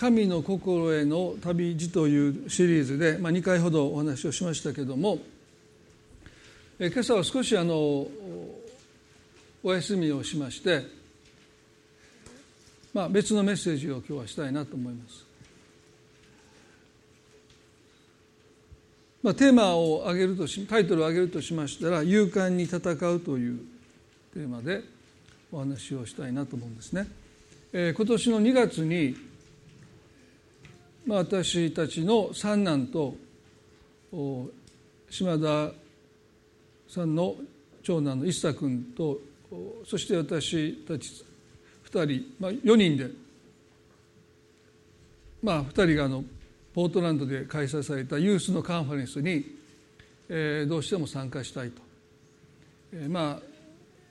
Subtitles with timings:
[0.00, 5.18] 神の心への旅路というシリーズで、まあ、2回ほどお話をしましたけども
[6.78, 8.06] え今朝は少しあの
[9.62, 10.86] お休みをしまして、
[12.94, 15.26] まあ、別のメッセージを今日はしたいなと思います。
[19.22, 23.58] まあ、テーマを挙げるとしタイトルを挙げるとしましたら「勇敢に戦う」という
[24.32, 24.82] テーマで
[25.52, 27.06] お話をしたいなと思うんですね。
[27.74, 29.29] えー、今年の2月に
[31.06, 33.14] まあ、私たちの三男と
[35.08, 35.72] 島田
[36.88, 37.36] さんの
[37.82, 39.18] 長男の一茶君と
[39.84, 41.24] そして私たち
[41.90, 43.10] 2人、まあ、4人で、
[45.42, 46.24] まあ、2人があの
[46.74, 49.44] ポートランドで開催されたユースのカンファレンスに、
[50.28, 51.82] えー、どうしても参加したいと、
[52.92, 53.50] えー、まあ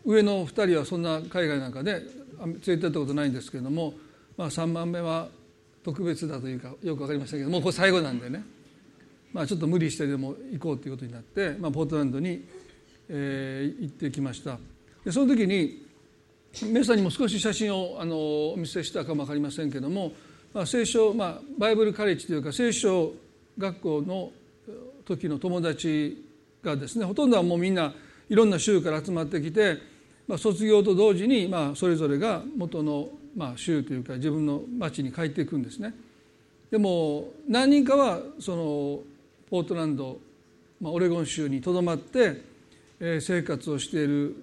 [0.06, 2.02] 上の2人はそんな海外なんかで
[2.42, 3.94] 連れてったことないんですけれども、
[4.38, 5.28] まあ、3番目は
[5.90, 8.44] 特別だというかよく分かりましたけどもうこれ最後なんでね、
[9.34, 12.46] まあ、ちょっと無理してでも行こうということになって、まあ、ポートランドに、
[13.09, 14.59] えー、行ってきました。
[15.04, 15.88] でその時に
[16.64, 20.12] 皆さんにも少し写真をあのお見せしたかも分かりませんけども、
[20.54, 23.14] まあ、聖書、まあ、バイブルカレッジというか聖書
[23.58, 24.31] 学校の
[25.06, 26.24] 時の友達
[26.64, 27.94] がですねほとんどはもうみんな
[28.30, 29.78] いろんな州から集まってきて、
[30.28, 35.94] まあ、卒業と同時に、まあ、それぞれが元のまあ、州というか自分の町に帰っていくんですね。
[36.72, 38.99] でも何人かはその
[39.49, 40.19] ポートランド、
[40.80, 42.50] まあ、オレゴン州にとどまって、
[43.22, 44.35] 生活をしている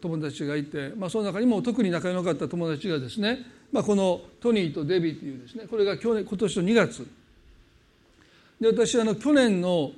[0.00, 3.40] 友達がいて、まあ、その中にも特に仲良かった友達がですね、
[3.72, 7.06] まあ、このトニーとデビーというですねこれが去年今年の2月
[8.60, 9.90] で私あの去年の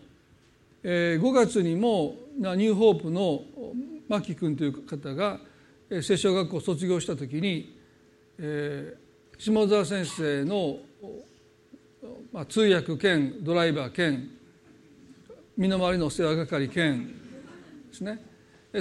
[0.83, 3.43] 5月にもニューホープの
[4.09, 5.39] マキ君という方が
[6.03, 7.78] 聖書学校を卒業した時に
[8.41, 10.79] えー、下澤先生の、
[12.33, 14.31] まあ、通訳兼ドライバー兼
[15.57, 17.15] 身の回りの世話係兼で
[17.93, 18.23] すね。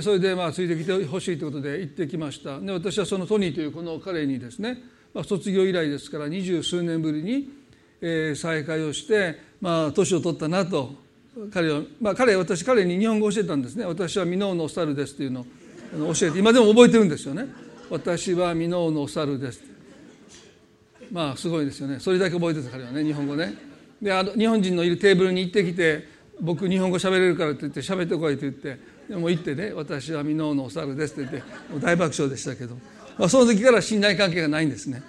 [0.01, 2.59] それでまあついてきてほしいということで行ってきました。
[2.59, 4.77] で私はそのトニーというこの彼にですね、
[5.13, 7.49] まあ、卒業以来ですから二十数年ぶりに、
[8.01, 10.93] えー、再会をしてまあ年を取ったなと
[11.51, 13.85] 彼は、まあ、彼私彼に日本語を教えたんですね。
[13.85, 17.47] 私は箕面の猿ですっていうのを教えて今でも覚えてるんですよね。
[17.89, 19.63] 私は箕面のお猿です。
[21.11, 21.99] まあすごいですよね。
[21.99, 23.53] それだけ覚えてた彼はね日本語ね。
[24.01, 26.07] であの日本人のいるテーブルに行ってきて
[26.39, 32.75] 僕日本語喋れるからって言って喋ってこいって言ってでも行ってね私は箕面のお猿ですって言ってもう大爆笑でしたけど、
[33.17, 35.01] まあ、その時から信頼関係がないんですね。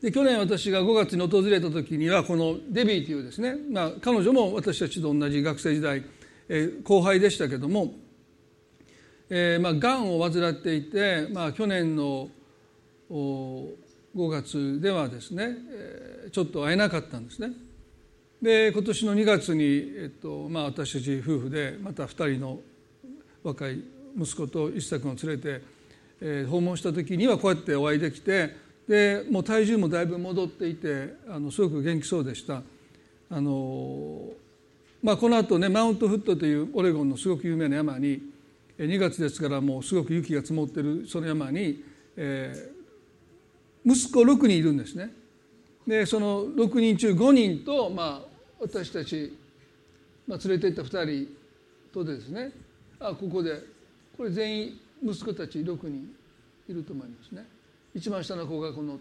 [0.00, 6.04] で去年私が5月に訪れた時にはこのデビーというですね、まあ、彼女も私たちと同じ学生時代
[6.48, 7.94] え後輩でしたけども、
[9.30, 12.30] えーまあ、がんを患っていて、まあ、去年の
[13.10, 13.76] 5
[14.16, 17.52] 月ではですね、え、ちょっと会えなかったんですね。
[18.40, 19.64] で今年の2月に、
[19.96, 22.60] えっとまあ、私たち夫婦でまた2人の
[23.42, 23.82] 若い
[24.16, 25.62] 息子と一作を連れて、
[26.20, 28.54] えー、訪問した時にはこうやってお会いできて
[28.88, 32.62] でもう体重もだいぶ戻っていてあのすごく元気そうでした。
[33.30, 34.30] あの
[35.02, 38.20] まあ、この後ねマウントフットというオレゴンのすごく有名な山に
[38.78, 41.84] 2月ですからもうすごく雪が積もってるその山に、
[42.16, 45.12] えー、息子6人いるんですね。
[45.86, 48.28] でその6人中5人と、まあ、
[48.60, 49.36] 私たち、
[50.26, 51.28] まあ、連れて行った2人
[51.92, 52.52] とでですね
[53.00, 53.62] あここで
[54.16, 56.14] これ全員息子たち6人
[56.68, 57.46] いると思いますね。
[57.94, 58.98] 一番下の子がこの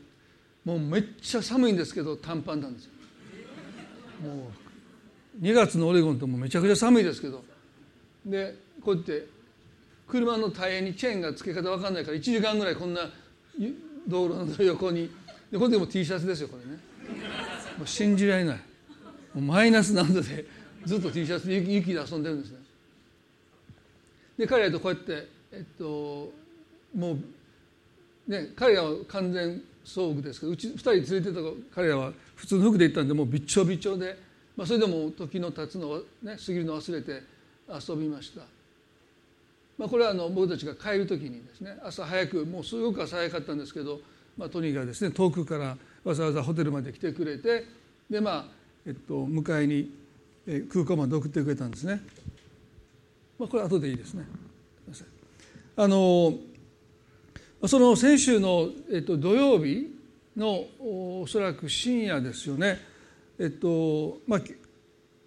[0.63, 2.91] もうめっちゃ寒いんですけど短パンなんですよ。
[4.23, 4.66] もう
[5.41, 7.43] 2月のオレゴンってもうめちゃくちゃ寒いですけど。
[8.25, 9.27] でこうやって
[10.07, 13.01] 車のタイヤにチェーンが付け方分かんないから1時間ぐらいこんな
[14.07, 15.09] 道路の横に。
[15.51, 16.79] でこれでも T シャツですよこれね。
[17.77, 18.55] もう信じられない。
[18.55, 18.61] も
[19.35, 20.45] うマイナス何度で
[20.85, 22.57] ずっと T シャツで雪で遊んでるんですね。
[24.37, 26.31] で彼らとこうやってえっと
[26.95, 31.39] もうね彼らは完全装具ですけどうち2人連れてた
[31.73, 34.26] 彼らは普通の服で行ったんでもうびっちょびちょで
[34.57, 37.21] まあ、それでも時の経つのを、ね、過ぎるのを忘れて
[37.69, 38.41] 遊びました、
[39.77, 43.99] まあ、これはあの僕たちが帰る時にですね朝早くもうすごく朝早かったんですけど、
[44.35, 47.65] まあ、トニーがですね遠くからわざわざホテルまで来てくれて
[48.09, 48.45] でまあ、
[48.85, 49.93] えっと、迎えに
[50.69, 52.01] 空港まで送ってくれたんですね、
[53.37, 54.25] まあ、これ後でいいですね。
[55.75, 56.33] あの
[57.67, 59.93] その先週の、えっと、土曜日
[60.35, 62.79] のおそらく深夜ですよね。
[63.39, 64.41] えっとまあ、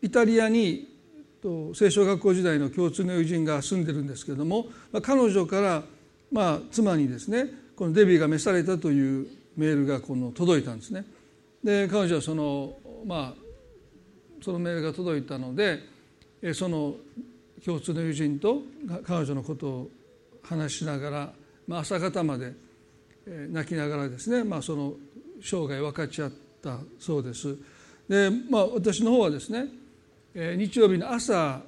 [0.03, 0.89] イタリアに
[1.75, 5.83] 聖書学校時代の共通の友人が住んでるんですけれども、まあ、彼女から
[6.33, 7.47] まあ、妻にですね
[7.77, 9.27] このデビーが召されたという
[9.57, 11.05] メールがこの届いたんですね。
[11.62, 12.75] で彼女はその
[13.05, 15.81] まあそのメールが届いたので
[16.55, 16.95] その
[17.65, 18.62] 共通の友人と
[19.07, 19.91] 彼女のことを
[20.43, 21.33] 話しながら、
[21.67, 22.55] まあ、朝方まで
[23.27, 24.95] 泣きながらですね、まあ、その
[25.43, 27.57] 生涯分かち合ったそうです。
[28.11, 29.69] でまあ私の方はですね
[30.35, 31.61] 日曜日の朝、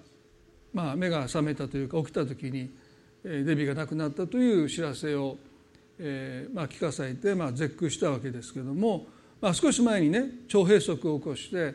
[0.75, 2.69] まあ、目が覚めたというか起きた時に
[3.23, 5.37] デビーが亡くなったという知らせを、
[6.01, 9.07] えーまあ、聞かされて、まあ、絶句したわけですけども、
[9.41, 10.19] まあ、少し前にね
[10.53, 11.75] 腸閉塞を起こして、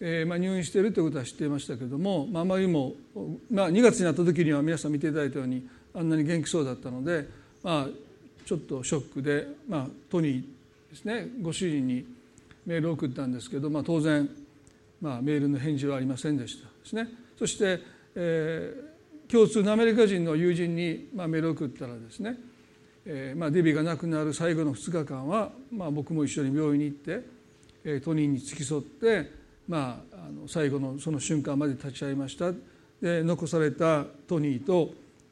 [0.00, 2.94] えーまあ、入院しているということは知っていましたけども、まあ、あまりにも、
[3.50, 5.64] まあ、2月になった時には皆さん見ていただいたように
[5.94, 7.28] あんなに元気そうだったので、
[7.62, 7.86] まあ、
[8.44, 10.42] ちょっとショックで、まあ、トニー
[10.90, 12.04] ですねご主人に
[12.66, 14.28] メールを送ったんですけど、まあ、当然、
[15.00, 17.08] まあ、メールの返事はありませんでしたですね。
[17.38, 17.80] そして、
[18.14, 18.92] えー
[19.32, 22.36] 共通のアメリカ人の友人に、まあ、メールを送ったらですね、
[23.06, 27.24] えーまあ、デビーが亡くなる最後の2日間は、まあ、僕も一緒に病院に行って、
[27.82, 29.32] えー、トニーに付き添って、
[29.66, 32.52] まあ、あの最後のその瞬間まで立ち会いました
[33.00, 34.90] で残されたトニーと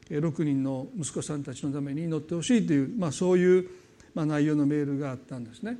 [0.08, 3.68] 6人の息子さんたちのために祈ってほしいという、まあ、そういう、
[4.14, 5.76] まあ、内容のメールがあったんですね。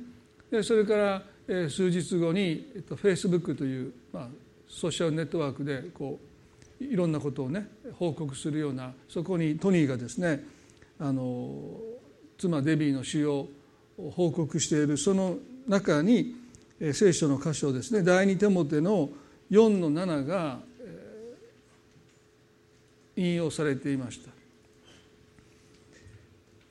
[0.51, 4.27] でそれから、数日後に、フェイスブックという、まあ、
[4.71, 6.17] ソーシャルネットワークでこ
[6.79, 7.67] ういろんなことをね
[7.99, 10.43] 報告するようなそこにトニーがですね
[10.99, 11.77] あの
[12.37, 13.47] 妻デビーの死を
[14.15, 16.35] 報告しているその中に
[16.93, 19.09] 聖書の箇所ですね第二手モテの
[19.51, 20.59] 4の7が
[23.15, 24.40] 引用されていました。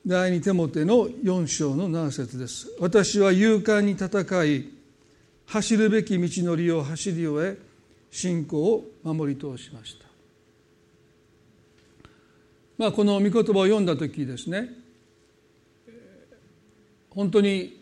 [0.05, 2.67] 第二手モテの4章の7節です。
[2.79, 4.65] 私は勇敢に戦い
[5.45, 7.57] 走るべき道のりを走り終え
[8.09, 10.05] 信仰を守り通しました、
[12.77, 14.69] まあ、この御言葉を読んだ時ですね
[17.09, 17.79] 本当に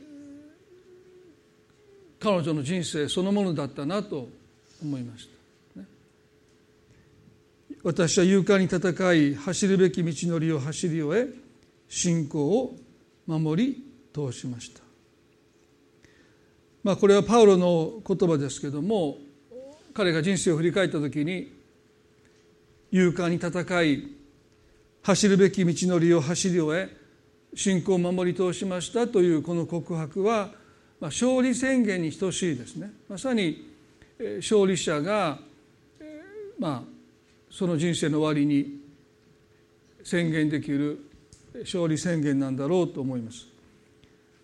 [2.19, 4.27] 彼女の人生そのものだったなと
[4.81, 5.29] 思いまし
[5.75, 5.81] た、
[7.83, 11.48] 私は勇敢に戦い走るべき道のりを走り終え
[11.89, 12.77] 信仰を
[13.27, 13.83] 守り
[14.13, 14.81] 通しました。
[16.83, 19.17] まあこれはパウロの言葉ですけども
[19.93, 21.51] 彼が人生を振り返った時に
[22.91, 24.07] 勇敢に戦い
[25.01, 26.95] 走るべき道のりを走り終え
[27.53, 30.51] 信仰を守り通しましたというこの告白は、
[30.99, 32.91] まあ、勝利宣言に等しいですね。
[33.09, 33.67] まさに
[34.37, 35.39] 勝利者が、
[36.59, 36.89] まあ、
[37.49, 38.79] その人生の終わりに
[40.03, 41.08] 宣言できる
[41.61, 43.47] 勝利宣言なんだろうと思います。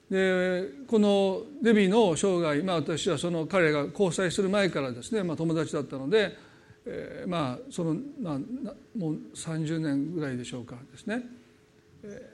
[0.09, 6.37] でこのデビーの生涯、まあ、私はその彼が交際する前からですね、まあ、友達だったので、
[6.85, 8.39] えー、まあその、まあ、
[8.95, 11.23] もう30年ぐらいでしょうかですね、
[12.03, 12.29] え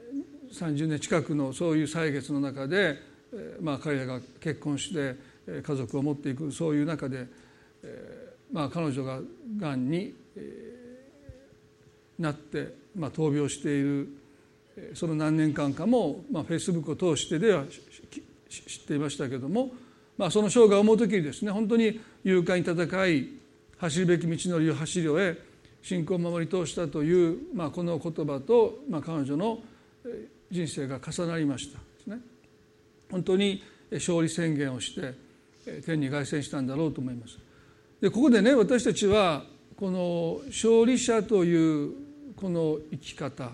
[0.51, 2.97] ー、30年近くのそういう歳月の中で、
[3.33, 5.15] えー、まあ、彼らが結婚して
[5.47, 7.25] 家族を持っていくそういう中で、
[7.83, 9.21] えーまあ、彼女が
[9.57, 10.13] がんに、
[12.19, 14.07] なって、まあ、闘病している
[14.93, 17.63] その何年間かも、まあ、フェイスブックを通してでは
[18.49, 19.71] 知っていましたけども、
[20.17, 23.27] まあ、その生涯を思う時にですね本当に勇敢に戦い
[23.77, 25.37] 走るべき道のりを走り終え
[25.81, 29.59] 信仰を守り通したという、まあ、この言葉と、まあ、彼女の
[30.51, 32.19] 人生が重なりましたですね。
[33.09, 35.13] 本当に勝利宣言をして
[35.85, 37.37] 天に凱旋したんだろうと思います。
[37.99, 39.43] でここでね私たちは
[39.75, 41.93] この勝利者という
[42.35, 43.51] この生き方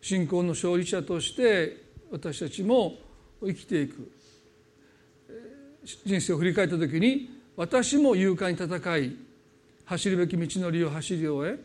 [0.00, 2.94] 信仰の勝利者として私たちも
[3.40, 4.10] 生きていく
[6.04, 9.16] 人生を振り返った時に私も勇敢に戦い
[9.84, 11.58] 走るべき道のりを走り終え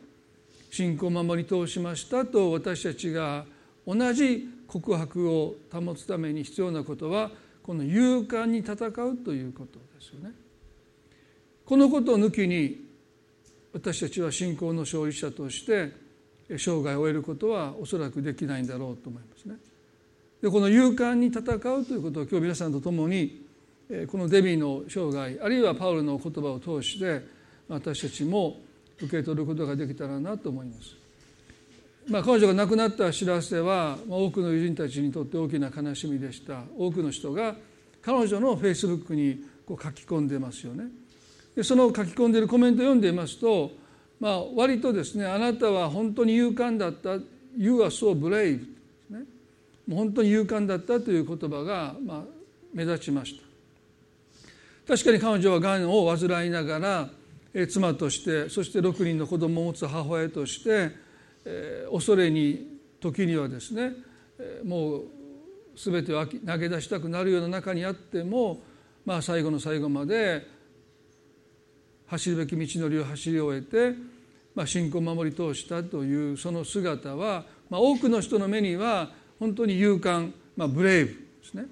[0.72, 3.46] 信仰を守り通しましたと私たちが
[3.88, 7.32] 同じ告白を保つために必要なことは
[7.64, 10.36] この勇敢に戦うということですよね。
[11.66, 12.86] このことを抜きに
[13.74, 15.92] 私たちは信仰の勝利者として
[16.50, 19.56] 生涯を終えることはおそらくできないんだろうと思いますね。
[20.42, 23.46] でこの勇敢に戦うということを今日皆さんと共に
[24.12, 27.22] このデビーの生涯あるいはパウルの言葉を通して
[27.68, 28.58] 私たちも
[29.02, 31.06] 受け取ることができたらなと思います。
[32.08, 37.56] まあ、彼女が亡くなった知らせは多くの友人たちにとって大きな悲しみでした多くの人が
[38.04, 40.86] 彼女のフェイスブックにこう書き込んでますよね
[41.56, 43.72] でその書き込んでいるコメントを読んでいますと
[44.20, 47.18] まあ、割とですねあなたは本当に勇敢だった。
[47.58, 48.60] You are so brave、
[49.10, 49.20] ね、
[49.88, 52.24] もう本当に勇敢だったという言葉が、まあ、
[52.74, 53.46] 目立ちました。
[54.88, 57.10] 確かに彼女はがんを患いながら
[57.68, 60.92] 妻としてそして6人の子供を持つ母親として、
[61.46, 63.94] えー、恐れに時にはですね
[64.64, 65.04] もう
[65.76, 68.62] 全てを投げ出したくなるような中にあっても、
[69.06, 70.46] まあ、最後の最後まで
[72.08, 73.96] 走るべき道のりを走り終えて、
[74.54, 79.10] まあ、信仰を守り通したというその姿は、まあ、多くの人の目には
[79.40, 81.66] 本当に勇敢、まあ、ブレイブですね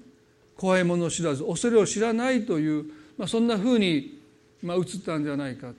[0.56, 2.84] 怖いものを知らず恐れを知らないという、
[3.16, 4.20] まあ、そんなふうに、
[4.62, 5.72] まあ、映ったんじゃないか。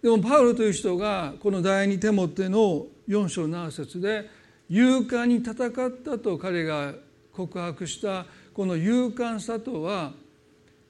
[0.00, 4.30] でもパウロという人がこの第二手モての4章7節で
[4.70, 6.92] 勇敢に戦ったと彼が
[7.32, 10.12] 告白したこの勇敢さとは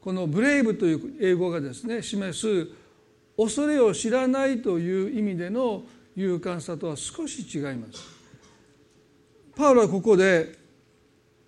[0.08, 2.66] このブレイブという英語がですね示す
[3.36, 5.82] 恐れを知らないという意味での
[6.16, 8.08] 勇敢さとは少し違います。
[9.54, 10.56] パウロはここで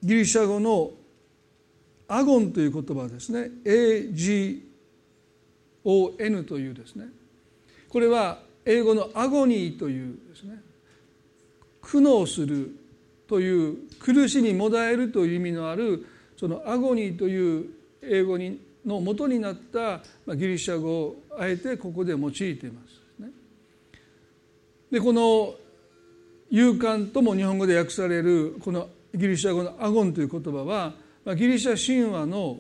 [0.03, 0.91] ギリシャ語の
[2.07, 3.51] アゴンという言葉ですね。
[3.65, 4.61] AGON
[6.45, 7.07] というですね。
[7.89, 10.61] これは英語のアゴニーというですね。
[11.81, 12.77] 苦悩する
[13.27, 16.05] という苦しみもだえるという意味のある
[16.37, 20.01] そのアゴニーという英語にの元になった
[20.35, 23.01] ギリシャ語をあえてここで用いています。
[24.91, 25.55] でこの
[26.51, 30.95] 勇敢とも日本語で訳されるこのギリシャ語のアゴンという言葉は
[31.37, 32.59] ギリシャ神話の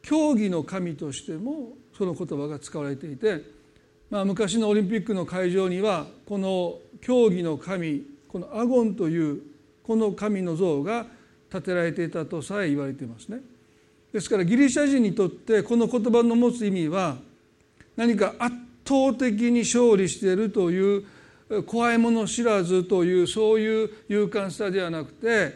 [0.00, 3.42] 競技の神としてもその言葉が使われていて、
[4.08, 9.42] まあ、昔のオリンピックの会場にはこの競技の神このアゴンという
[9.82, 11.04] この神の像が
[11.50, 13.40] 建てられていたとさえ言われていますね。
[14.12, 17.16] ですからギリシャ人にとってこの言葉の持つ意味は
[17.96, 21.04] 何か圧倒的に勝利しているという
[21.66, 25.54] 怖いもの知らずというそういう勇敢さではなくて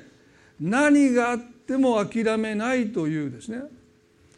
[0.60, 3.62] 何があっても諦めないというですね。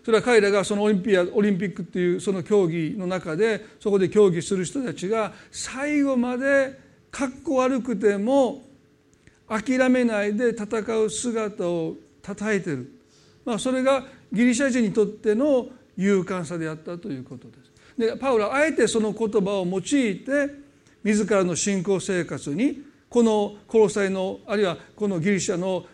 [0.04, 6.78] それは彼らがそのオリンピアオリンピックっていうその競技の中でそこで競技する人たちが最後まで
[7.11, 8.62] かっこ悪くても
[9.49, 12.92] 諦めないで戦う姿をたたえている、
[13.46, 17.72] まあ、それがギリシャ人にとっての勇敢さであったということです。
[17.96, 19.82] でパウロはあえてその言葉を用い
[20.18, 20.50] て
[21.02, 25.86] 自らの信仰生活にこの殺さのあるいはこのギリシャの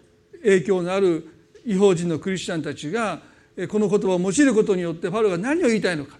[0.43, 1.29] 影響のある
[1.65, 3.21] 違法人のクリスチャンたちが
[3.69, 6.17] この言葉を用いることによってパウロが何を言いたいのか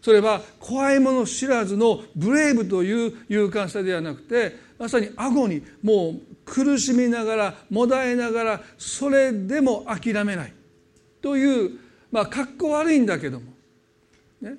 [0.00, 10.52] それは怖いもの知らずのブレイブという勇敢さではなくてまさに顎にもう苦しみながらもだえながらそれでも諦めない。
[11.20, 11.78] という
[12.10, 13.52] まあかっこ悪いんだけども、
[14.40, 14.56] ね、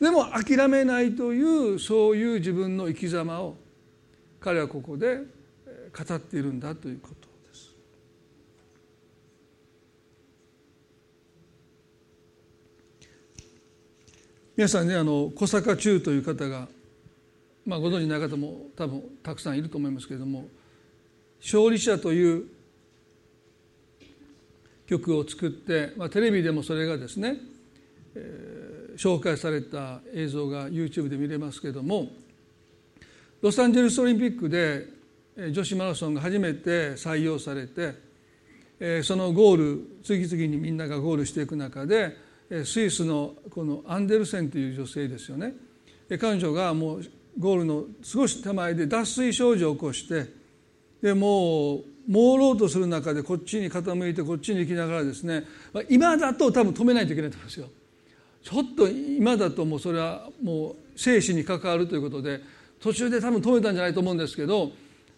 [0.00, 3.56] でも諦めないというそういう自分の生き様を
[4.38, 5.22] 彼はここで
[5.96, 7.74] 語っているんだということです。
[14.56, 16.68] 皆さんねあの小坂忠という方が、
[17.64, 20.46] まあ、ご存じない方も多分たくさんいると思いますけれども
[21.40, 22.44] 「勝利者」という
[24.86, 27.38] 曲を作って、まあ、テレビでもそれがですね、
[28.14, 32.10] えー、紹介された映像が YouTube で見れますけれども
[33.42, 34.86] ロサンゼルスオリンピックで
[35.52, 38.08] 女子マラソンが初めて採用されて
[39.02, 42.16] そのゴール次々にみんながゴールしていく中で
[42.64, 45.54] スイスのこのアンデルセンという女性ですよね。
[46.18, 47.04] 彼女がもう
[47.38, 50.26] ゴールの少し手前で脱水症状を起こして
[51.02, 55.44] でもう朦朧とする中でこっちに傾いてこっちに行きながらですね
[55.88, 57.68] 今だと多分止めないといけないと思うんですよ。
[58.42, 62.40] ちょっと今だともうそれはもう生死に関わるということで
[62.80, 64.72] 途中で多分止めたんじゃないと思うんですけど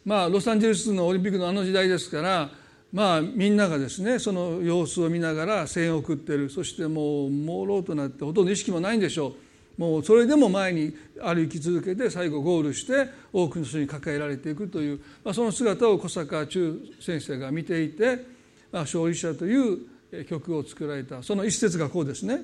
[0.05, 2.51] まあロサンゼルスのオリンピックのあの時代ですから
[2.93, 9.35] まあみんながですねその様子を見ながら声援を送ってるそしてもう朦朧となってほとんど意識もないんでしょう
[9.79, 18.25] もうそれでも前に歩き続けて最後ゴールして多くの人に抱えられていくという、まあ、その姿を小坂忠先生が見ていて
[18.71, 22.43] 「まあ、勝利者」という曲を作られたその一節がこうですね。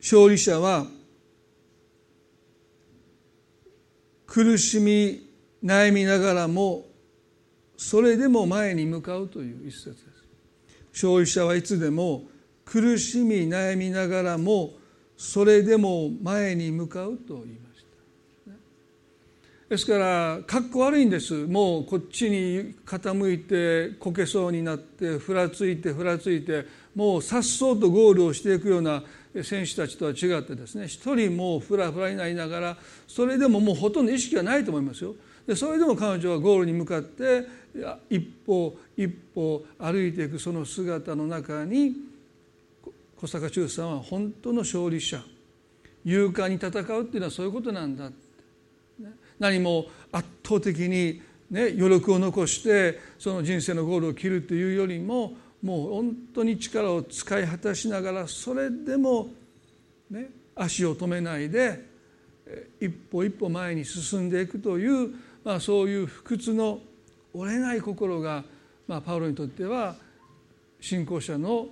[0.00, 0.86] 勝利者は
[4.26, 5.26] 苦しみ
[5.64, 6.86] 悩みながらも
[7.76, 10.06] それでも前に向かうという一節です
[10.92, 12.22] 消費者はいつでも
[12.66, 14.74] 苦しみ悩みながらも
[15.16, 17.86] それでも前に向かうと言いまし
[18.46, 18.52] た。
[19.70, 21.46] ですからかっこ悪いんです。
[21.46, 29.02] もうこっちに傾いてこけそうになってふらついてふらついてもうさっそうとゴールをしていくような
[29.42, 35.14] 選手たちとは違ってですね一人もうふらふらになりながらそれでももうほとんど意識はないと思いますよ。
[35.46, 37.46] でそれでも彼女はゴールに向かって
[38.10, 41.94] 一歩一歩歩いていくその姿の中に
[43.16, 45.22] 小坂忠さんは本当の勝利者。
[46.06, 48.10] 勇敢に戦うっていうのはそういうことなんだ
[49.40, 51.20] 何も圧倒的に、
[51.50, 59.30] ね、余力を残してその人生のゴールを切るというよりももう本当に力を使い果たしながらそれでも、
[60.08, 61.84] ね、足を止めないで
[62.80, 66.78] 一歩一歩前に進んでいくという、まあ、そういう不屈の
[67.34, 68.44] 折れない心が、
[68.86, 69.96] まあ、パウロにとっては
[70.80, 71.66] 信仰者の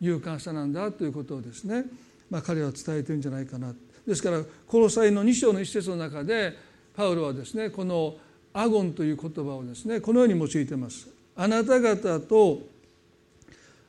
[0.00, 1.84] 勇敢さなんだということをですね、
[2.30, 3.74] まあ、彼は伝えてるんじゃないかな
[4.06, 6.54] ですからこの際の2章の一節の中で
[6.94, 8.16] パウロはですねこの
[8.52, 11.08] 「アゴン」という言葉をですねこのように用いています。
[11.34, 12.62] あなた方と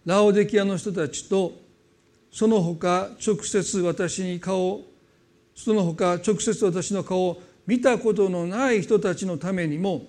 [0.06, 1.54] ラオデキアの人たちと
[2.32, 4.82] その他直接私に顔
[5.56, 10.06] その他直接私の顔を見たことのない人たちのためにも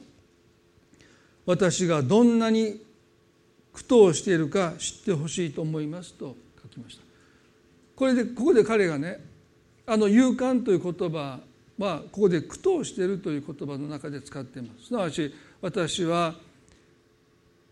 [1.46, 2.80] 私がどんなに
[3.78, 7.04] 苦闘しているか知ってほしいと思いますと書きました。
[7.94, 9.20] これでここで彼がね
[9.86, 11.38] あの勇敢という言葉
[11.78, 14.86] はここで苦闘しているという言葉の中で使っています。
[14.86, 16.34] すなわち私は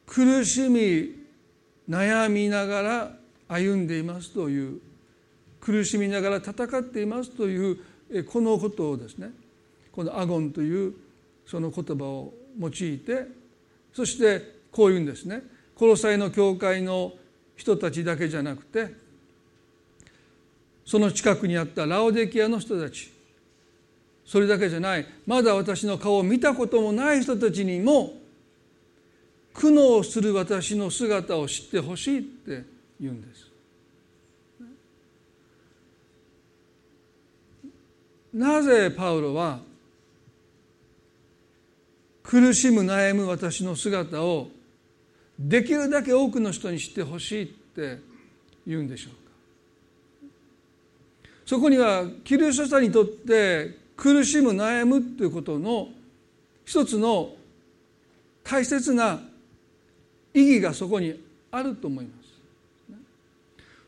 [0.06, 1.26] 苦しみ
[1.88, 3.12] 悩みながら
[3.48, 4.80] 歩んでいますという
[5.60, 9.30] 苦しみながら戦っていますというこのことをですね
[9.90, 10.94] このアゴンという
[11.44, 13.26] その言葉を用いて
[13.92, 15.55] そしてこういうんですね。
[15.76, 17.12] コロサイの教会の
[17.54, 18.88] 人たちだけじゃなくて
[20.85, 23.12] その近くにあったラオデキアの人たち
[24.25, 25.06] それだけじゃない。
[25.25, 28.14] まだ私の顔を見たこともない人たちにも
[29.54, 32.64] 苦悩する私の姿を知ってほしいって
[33.00, 33.47] 言うんです。
[38.35, 39.61] なぜパウロは
[42.23, 44.49] 苦しむ悩む私の姿を
[45.38, 47.99] できるだけ多くの人に知ってほしいって
[48.66, 49.16] 言うんでしょうか。
[51.45, 55.88] そこにはキリスト者にとって苦しむ悩むということの
[56.64, 57.35] 一つの
[58.42, 59.20] 大切な
[60.35, 61.20] 意義がそこに
[61.51, 62.27] あると思います。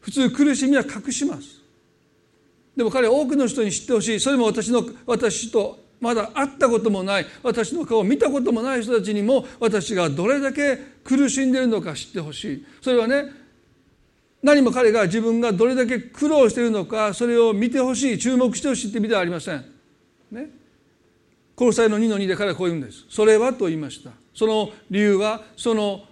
[0.00, 1.60] 普通苦しみは隠します。
[2.76, 4.20] でも彼は多くの人に知ってほしい。
[4.20, 13.24] それも私の私とまだ会ったこともない私の顔を見たこともない人たちにも私がどれだけ苦しんでいるのか知ってほしいそれはね
[14.42, 19.64] 何も彼が自分がどれだけ苦労しているのかそれを見てほしい注目してほしいって意味ではありません。
[20.30, 20.50] ね
[21.58, 23.04] 殺されの2の2で彼はこう言うんです。
[23.08, 24.10] それはと言いました。
[24.32, 26.04] その理由はその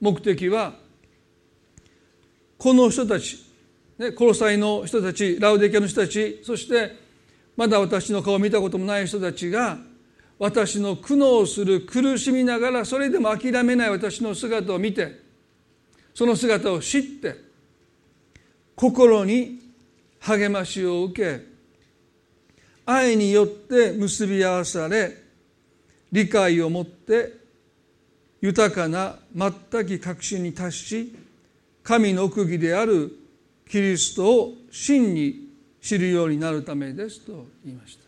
[0.00, 0.74] 目的は
[2.56, 3.46] この人たち
[3.98, 7.05] ね、コロサイの人たちラウデキアの人たちそして
[7.56, 9.78] まだ私の顔を見たこともない人たちが
[10.38, 15.20] 私の苦悩する苦しみながらそれでも諦めない私の姿を見て
[16.14, 17.36] その姿を知って
[18.74, 19.60] 心に
[20.20, 21.46] 励ましを受け
[22.84, 25.12] 愛によって結び合わされ
[26.12, 27.32] 理解を持って
[28.40, 31.16] 豊かな全き確信に達し
[31.82, 33.12] 神の奥義である
[33.68, 35.45] キリストを真に
[35.86, 38.04] 知るようになるためですと言いました。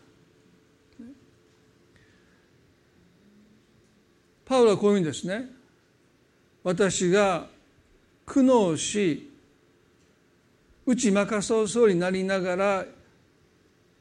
[4.43, 5.45] パウロはこういうんですね。
[6.61, 7.47] 私が
[8.25, 9.31] 苦悩し
[10.85, 12.85] 打ち負かそうそうになりながら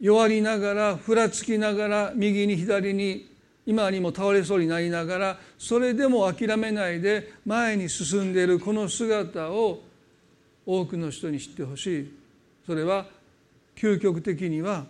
[0.00, 3.30] 弱りながらふらつきながら右に左に
[3.64, 9.82] 今にも倒れそうになりながらそれでも諦めないで前に進んでいるこの姿を
[10.66, 12.12] 多くの人に知ってほしい
[12.66, 13.17] それは
[13.78, 14.84] 究極的には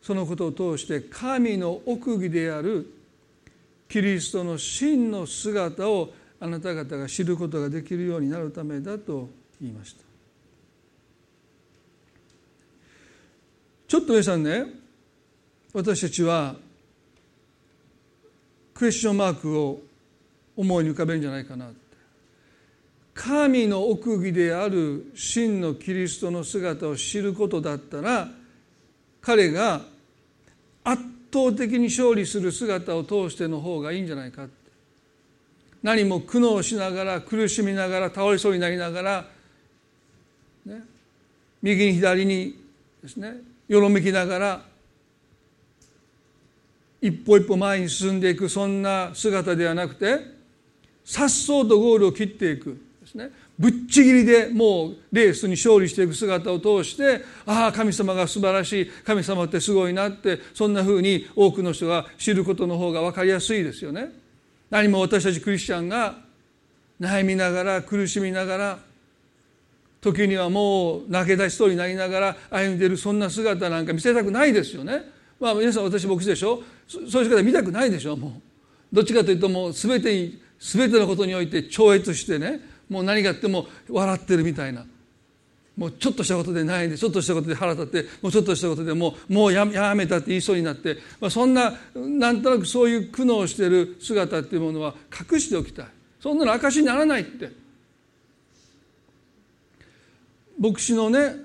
[0.00, 2.86] そのことを通して神の奥義である
[3.88, 9.28] キリストの真の姿をあなた方が知ることができるようになるためだと
[9.60, 10.02] 言いました。
[13.88, 14.66] ちょっと皆さんね
[15.74, 16.54] 私たちは
[18.72, 19.80] クエスチョンマークを
[20.56, 21.72] 思いに浮かべるんじゃないかな
[23.22, 28.28] 神の奥義である真のキリストの姿を知ることだったら
[29.20, 29.82] 彼が
[30.82, 34.46] 圧倒的に勝利する姿を通しての方がいいんじゃないか
[35.82, 39.26] 何も苦悩しながら苦しみながら倒れそうになりながら、
[40.64, 40.82] ね、
[41.60, 42.56] 右に左に
[43.02, 43.34] ですね
[43.68, 44.62] よろめきながら
[47.02, 50.20] 一歩一歩前に進んでいくそんな姿ではなくて
[51.04, 52.88] さっそうとゴールを切っていく。
[53.10, 64.12] ですねぶっちぎりでもうレースに勝利していく姿を通してああ神様が素晴らしい神様ってすごいなってそんなふうに多くの人が知ることの方が分かりやすいですよね。
[64.70, 66.18] 何も私たちクリスチャンが
[67.00, 68.78] 悩みながら苦しみながら
[70.00, 75.02] 時にはもう泣け出しそうになりながら歩んでいるそんな姿なんか見せたくないですよね。
[75.40, 76.62] まあ皆さん私牧師でしょ？
[76.86, 78.16] そういう姿見たくないでしょ？
[78.16, 78.32] もう。
[78.92, 84.84] どっちかというともう全てに全てのことにおいて超越してねもう何があっても笑ってるみたいな。
[85.76, 94.94] もうちょっとしたことでないんでちょっとしたことで腹立ってもうちょっとしたことでもうもうやめたって言いそうになって、まあ、そんななんとなくそういう苦悩してる姿っていうものは
[95.32, 95.86] 隠しておきたい。
[96.20, 97.50] そんなの証にならないって。
[100.58, 101.36] 牧師のね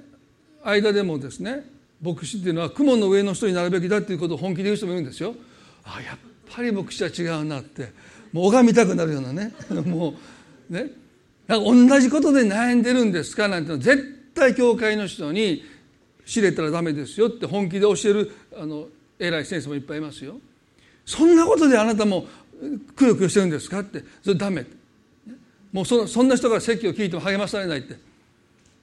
[0.66, 1.64] 間でもですね
[2.02, 5.34] 牧師っていうのは雲の上の人になるべきだっていうことを本気で言う人もいるんですよ。
[5.86, 6.18] あやっ
[6.54, 7.94] ぱり牧師は違うなって。
[8.34, 9.54] もう拝みたくなるようなね。
[9.86, 10.14] も
[10.70, 11.05] うね。
[11.48, 15.64] か同じことで悩んでるんですかなんて絶対教会の人に
[16.26, 18.88] 知れたらダメですよって本気で教えるあの
[19.20, 20.36] 偉い先生もいっぱいいますよ。
[21.06, 22.26] そんなことであなたも
[22.96, 24.04] くよくよしてるんですかって。
[24.24, 24.66] それダメ。
[25.72, 27.98] もうそそんな人から説教を聞いても励まされないって。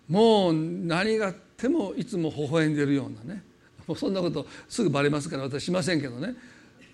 [0.09, 3.43] もう何があってもいつも微笑んでるようなね。
[3.87, 6.35] もうそんなことすぐバレますから私しませんけどね、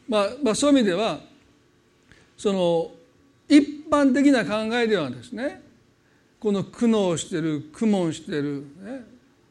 [0.08, 1.20] まあ、まあそういう意味では
[2.36, 2.90] その
[3.48, 5.62] 一般的な考えではですね
[6.38, 9.04] この苦悩してる苦悶してる、ね、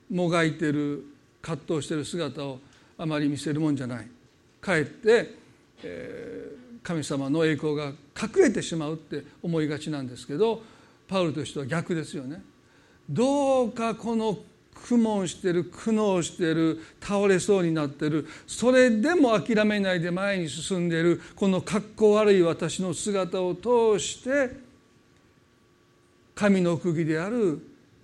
[0.09, 1.03] もがいてる
[1.41, 2.59] 葛藤してる姿を
[2.97, 4.07] あまり見せるもんじゃない
[4.61, 5.35] かえって、
[5.83, 7.87] えー、神様の栄光が
[8.19, 10.61] 隠れてしまうって思いがちなんですけど
[11.07, 12.43] パウルとしては逆ですよね。
[13.09, 14.37] どうかこの
[14.87, 18.27] 苦悶してる苦悩してる倒れそうになってる。
[18.45, 21.21] それでも諦めないで前に進んでいる。
[21.35, 24.51] この格好悪い私の姿を通して
[26.35, 27.59] 神の釘である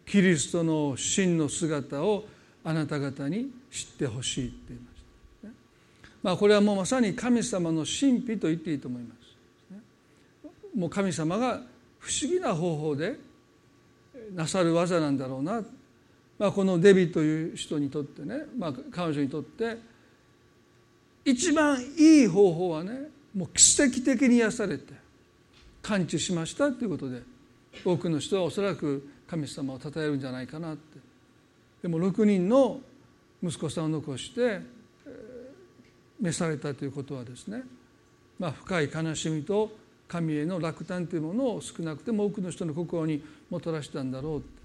[0.06, 2.26] キリストの真の姿を
[2.64, 5.04] あなた方に知ってほしいって言いまし
[5.44, 5.48] た、
[6.24, 9.14] まあこれはもうまさに神様の神秘と言っていいと思いま
[10.44, 11.62] す、もう神様が
[12.00, 13.18] 不思議な方法で
[14.34, 15.64] なさる技なんだろうな、
[16.44, 19.78] まあ、このデビという人にとってね、まあ、彼女にとって
[21.24, 24.94] 一番いい方法はねもう奇跡的に癒されて
[25.84, 27.22] 完治しましたということで
[27.86, 31.00] 多くの人はおそらく神様を称えるんじゃないかなって。
[31.82, 32.82] でも6人の
[33.42, 34.60] 息子さんを残して
[36.20, 37.64] 召されたということはですね、
[38.38, 39.72] まあ、深い悲しみと
[40.10, 44.63] 神への落胆というものを少なくても多くの人の心にもたらしたんだろうって。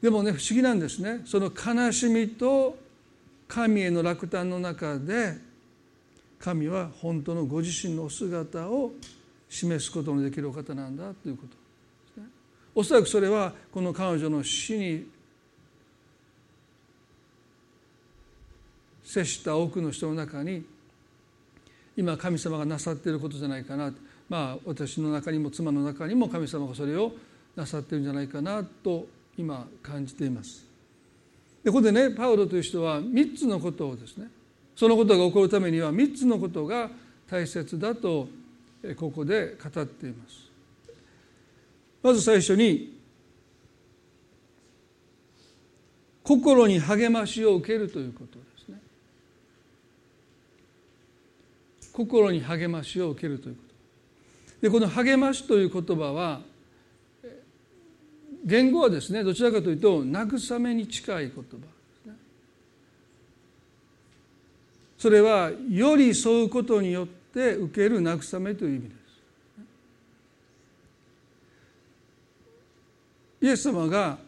[0.00, 1.22] でもね不思議なんですね。
[1.24, 2.76] その悲しみと
[3.48, 5.34] 神への落胆の中で
[6.38, 8.92] 神は本当のご自身のお姿を
[9.48, 11.54] 示すことのできるお方なんだということで
[12.14, 12.26] すね。
[12.74, 15.08] おそらくそれはこの彼女の死に
[19.02, 20.64] 接した多くの人の中に
[21.96, 23.92] 今神様がなさっていることじゃないかな
[24.28, 27.12] まあ私の中にも妻の中にも神様がそれを
[27.56, 29.06] なさってるんじゃないかなと
[29.38, 30.66] 今感じています。
[31.62, 34.28] でここでねパウロという人は3つのことをですね
[34.74, 36.90] そのことが起こるためには3つのことが
[37.30, 38.28] 大切だと
[38.96, 40.48] ここで語っています。
[42.02, 42.98] まず最初に
[46.22, 48.80] 心に励ましを受けるということですね。
[51.92, 53.68] 心に励ましを受けるということ。
[54.60, 56.40] でこの励ましという言葉は
[58.44, 61.42] 言語はですねどちらかというと慰めに近い言葉。
[61.42, 61.46] で
[62.02, 62.14] すね
[64.96, 68.98] それは寄り添うことによって受ける慰めという意味です。
[73.40, 74.18] イエス様が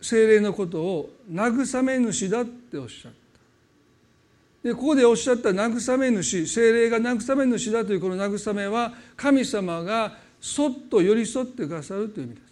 [0.00, 4.68] 精霊のことを慰め主だっておっしゃった。
[4.68, 12.45] でここでおっしゃった慰め主精霊が慰め主だというこの慰めは神様がそっと寄り添ってくださるという意味です。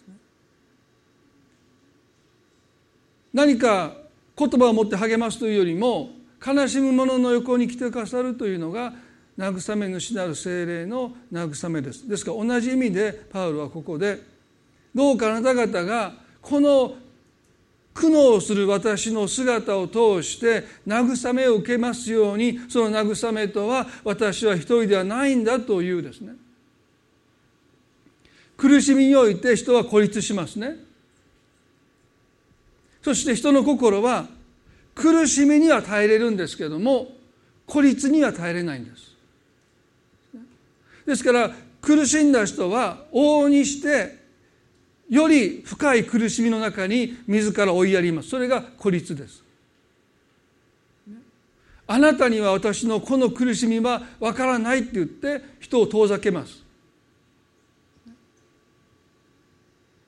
[3.35, 3.91] 何か
[4.37, 6.09] 言葉を持って励ますというよりも
[6.43, 8.93] 悲しむ者の横に来てくださるというのが
[9.37, 12.07] 慰め主である精霊の慰めです。
[12.07, 14.21] ですから同じ意味でパウロはここで
[14.95, 16.95] どうかあなた方がこの
[17.93, 26.35] 苦悩する私の姿を通して慰めを受けますようにその慰めとは私は一人ではないんだというですね。
[28.55, 30.84] 苦しみにおいて人は孤立しますね。
[33.05, 34.25] そして人の心は
[34.95, 37.09] 苦しみには耐えれるんですけども
[37.67, 39.15] 孤立には耐えれないんです。
[41.05, 41.51] ですから
[41.83, 44.17] 苦しんだ人は往々にして
[45.07, 48.29] より深い苦しみの中に自ら追いやります。
[48.29, 49.43] それが孤立です。
[51.85, 56.63] あなたには私のこの苦しみはわからないって言って人を遠ざけます。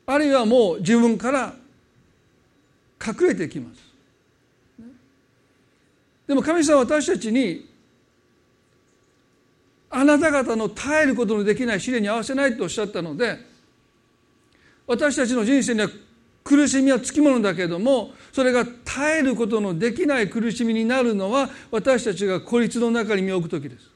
[0.08, 1.54] あるいはもう自分から
[3.06, 3.88] 隠れてきます
[6.28, 7.70] でも神様は私たちに
[9.90, 13.40] あなた方の耐えることのできない試練に合わせないとおっしゃったので
[14.86, 15.90] 私たちの人生には
[16.44, 23.92] 苦しみはつきものだけれどもそれが耐えることのできない苦しみになるのは私たちが孤立の中に身を置く時です。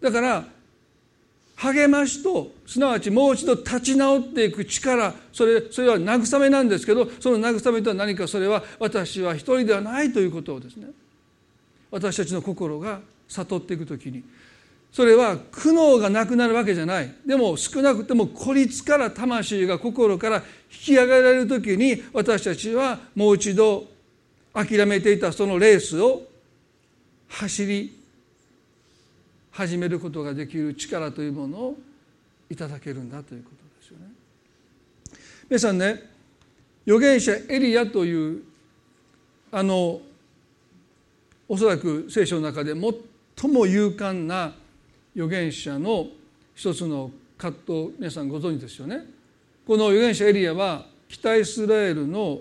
[0.00, 0.44] だから
[1.62, 10.88] 励ましとすなわちもう一度立ち直っていく力それそれは慰めなんですけどその慰めとは何かそれは私は一人ではないということをですね。
[11.92, 14.24] 私たちの心が悟っていくときに。
[14.90, 17.14] それは苦悩がなくなるわけじゃない。
[17.24, 23.86] でも少なくても孤立から魂が心から引き上げられる時に私たちはもう一度
[24.52, 26.22] 諦めていたそのレースを
[27.28, 28.01] 走り
[29.52, 31.76] 始めることができる力というものを
[32.50, 34.06] いただけるんだということですよね。
[35.48, 36.02] 皆さんね
[36.86, 38.42] 預言者エリアという
[39.50, 40.00] あの
[41.48, 44.54] おそらく聖書の中で最も勇敢な
[45.14, 46.06] 預言者の
[46.54, 49.04] 一つの葛藤皆さんご存知ですよね。
[49.66, 52.40] この預言者エリアは北イスラエルの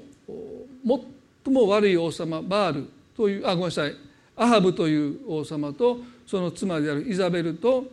[1.44, 3.96] 最も悪い王様バールというあごめんなさい
[4.36, 6.00] アハブという王様と
[6.32, 7.84] その妻であるイザベルと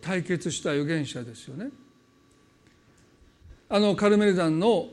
[0.00, 1.68] 対決した預言者ですよね。
[3.68, 4.86] あのカルメル山の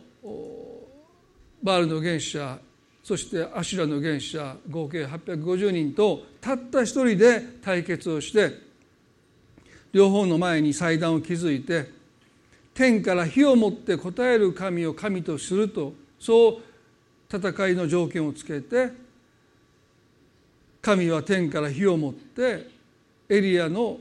[1.61, 2.57] バールの預言者
[3.03, 8.57] そしてアシュラの原者合計850人とたった一人で対決をして
[9.91, 11.91] 両方の前に祭壇を築いて
[12.73, 19.02] 天から火を持って答える神を神とするとそう戦いの条件をつけて
[20.83, 22.67] 神は天から火を持って
[23.29, 23.97] エリアの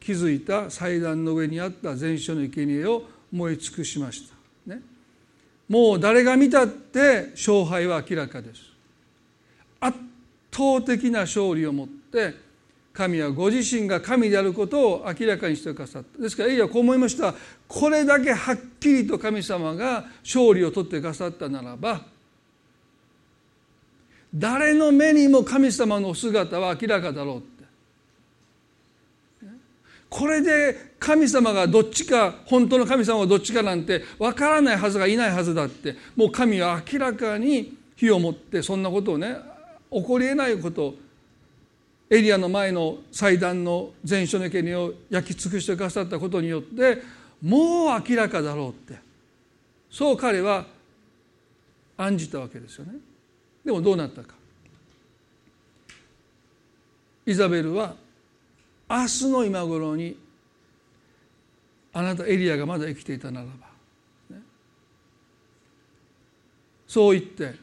[0.00, 4.34] 築いた祭壇の上にあった全焼の生贄を燃え尽くしました。
[4.72, 4.80] ね、
[5.68, 8.60] もう誰が見たって勝敗は明らかです。
[9.80, 9.98] 圧
[10.52, 12.34] 倒的な勝利をもって
[12.92, 16.22] 神はご自身が神であることを明らかにしてくださった。
[16.22, 17.34] ですからエリアはこう思いました。
[17.66, 22.11] これだけはっきりと神様が勝利を取ってくださったならば
[24.34, 27.52] 誰の目にも神様の姿は明らかだろうって。
[30.08, 35.96] これで神様がどっちか本当の神様がどっちかなんて分からないはずがいないはずだって。
[36.16, 39.36] もう神は明らかに火を持ってそんなことをね
[39.90, 40.94] 起こりえないこと。
[42.10, 47.02] エリアの前の祭壇の全焼の生贄を焼き尽くしてくださったことによって
[47.40, 49.00] もう明らかだろうって。
[49.90, 50.66] そう彼は
[51.96, 52.92] 案じたわけですよね。
[53.64, 54.34] でもどうなったか。
[57.24, 57.94] イザベルは
[58.90, 60.18] 明日の今頃に
[61.92, 63.52] あなたエリアがまだ生きていたならば、
[64.36, 64.42] ね、
[66.86, 67.54] そう言って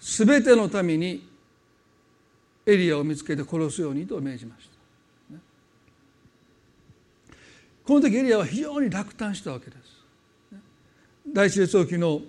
[0.00, 1.28] 全てのために
[2.66, 4.68] エリアを見つけて殺すようにと命じまし
[5.28, 5.40] た、ね、
[7.84, 9.78] この時エリアは非常に落胆したわけです、
[10.52, 10.58] ね、
[11.28, 12.20] 第一列王記の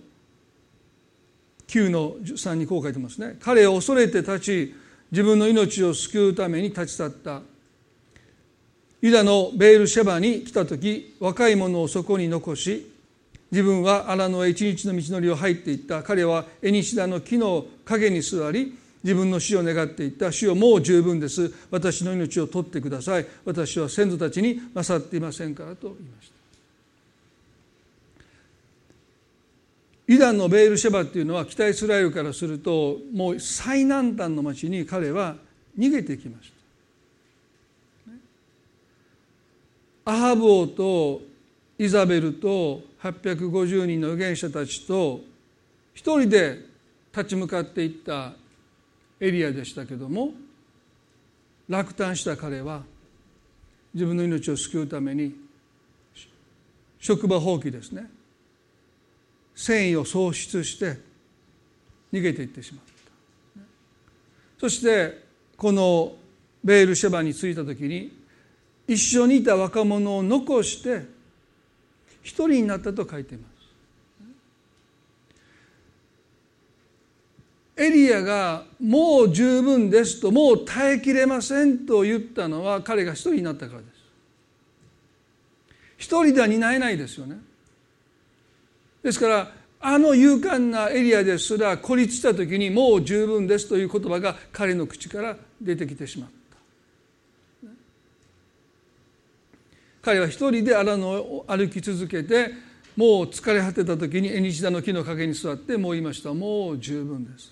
[1.71, 3.37] 9の3にこう書いてますね。
[3.39, 4.75] 彼を恐れて立ち
[5.09, 7.41] 自分の命を救うために立ち去った。
[9.01, 12.91] ユダのベールシェバに来た時若い者をそこに残し
[13.49, 16.03] 自分は荒野へ一日の道のりを入っていった。
[16.03, 20.31] 彼はエニシダの木の陰に座り自分の死を願っていった。
[20.31, 21.53] 死をもう十分です。
[21.71, 23.25] 私の命を取ってください。
[23.45, 26.40] 私は先祖たちに勝っていませんからと言いました。
[30.11, 35.37] イダンのベールシェバっていうのは北イスラエルからするともう最南端の町に彼は
[35.79, 36.51] 逃げてきまし
[40.05, 40.11] た。
[40.11, 41.21] アハブ王と
[41.79, 45.21] イザベルと850人の預言者たちと
[45.93, 46.59] 一人で
[47.15, 48.33] 立ち向かっていった
[49.21, 50.31] エリアでしたけども
[51.69, 52.83] 落胆した彼は
[53.93, 55.33] 自分の命を救うために
[56.99, 58.09] 職場放棄ですね。
[59.55, 60.97] 繊維を喪失して
[62.11, 62.91] 逃げていってしまった。
[64.59, 65.23] そして
[65.57, 66.15] この
[66.63, 68.15] ベールシェバに着いた時に
[68.87, 71.05] 一緒にいた若者を残して
[72.21, 73.51] 一人になったと書いています。
[77.77, 83.91] エリアがもう十分ですともう耐えきれませんと言ったのは彼が一人になったからです。
[85.97, 87.37] 一人では担えないですよね。
[89.03, 96.41] ですからあの勇敢なエリアですら孤立した時にもう十分ですという言葉が彼の口から出てきてしまった。
[100.03, 102.51] 彼は一人で荒野を歩き続けて
[102.95, 107.51] もう疲れ果てた時に縁日田の木の陰に座ってもう言いましたもう十分です。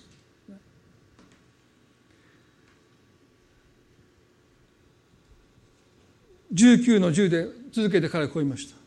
[6.52, 8.79] 19の10で続けて彼はこう言いました。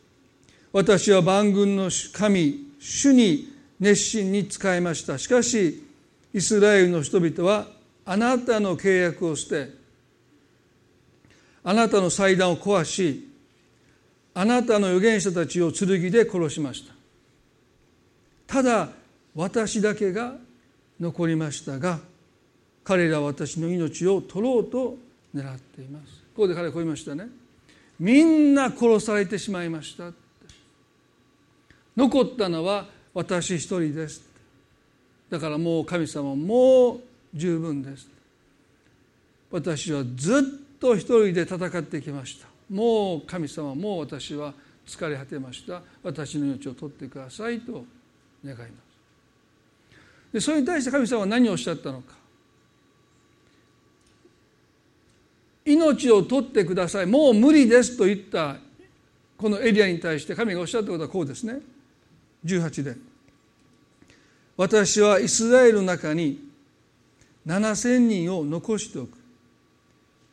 [0.73, 5.19] 私は万軍の神主に熱心に仕えました。
[5.19, 5.85] しかし
[6.33, 7.67] イスラエルの人々は
[8.05, 9.69] あなたの契約を捨て
[11.63, 13.29] あなたの祭壇を壊し
[14.33, 16.93] あなたの預言者たちを剣で殺しました。
[18.47, 18.89] ただ
[19.35, 20.35] 私だけが
[20.99, 21.99] 残りましたが
[22.83, 24.97] 彼らは私の命を取ろうと
[25.35, 26.05] 狙っています。
[26.35, 27.27] ここで彼はこう言いましたね。
[27.99, 30.11] みんな殺されてしまいました。
[31.95, 34.23] 残ったのは私一人です。
[35.29, 37.01] だからもう神様もう
[37.33, 38.07] 十分です。
[39.51, 42.47] 私はずっと一人で戦ってきました。
[42.69, 44.53] もう神様もう私は
[44.85, 45.81] 疲れ果てました。
[46.01, 47.85] 私の命を取ってくださいと
[48.43, 48.71] 願います。
[50.33, 52.15] でそれに対して神様は何をおっしゃったのか。
[55.65, 57.05] 命を取ってください。
[57.05, 58.57] もう無理ですと言った
[59.37, 61.59] このエリアに対して神がおっしゃったことはこうですね。
[62.45, 62.95] 18で。
[64.55, 66.39] 私はイスラエルの中に
[67.47, 69.17] 7,000人を残しておく。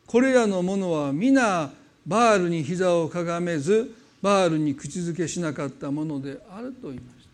[0.05, 1.71] これらの者は皆
[2.05, 7.25] バールに膝をかがめずバールに口づけしなかったものであると言いまし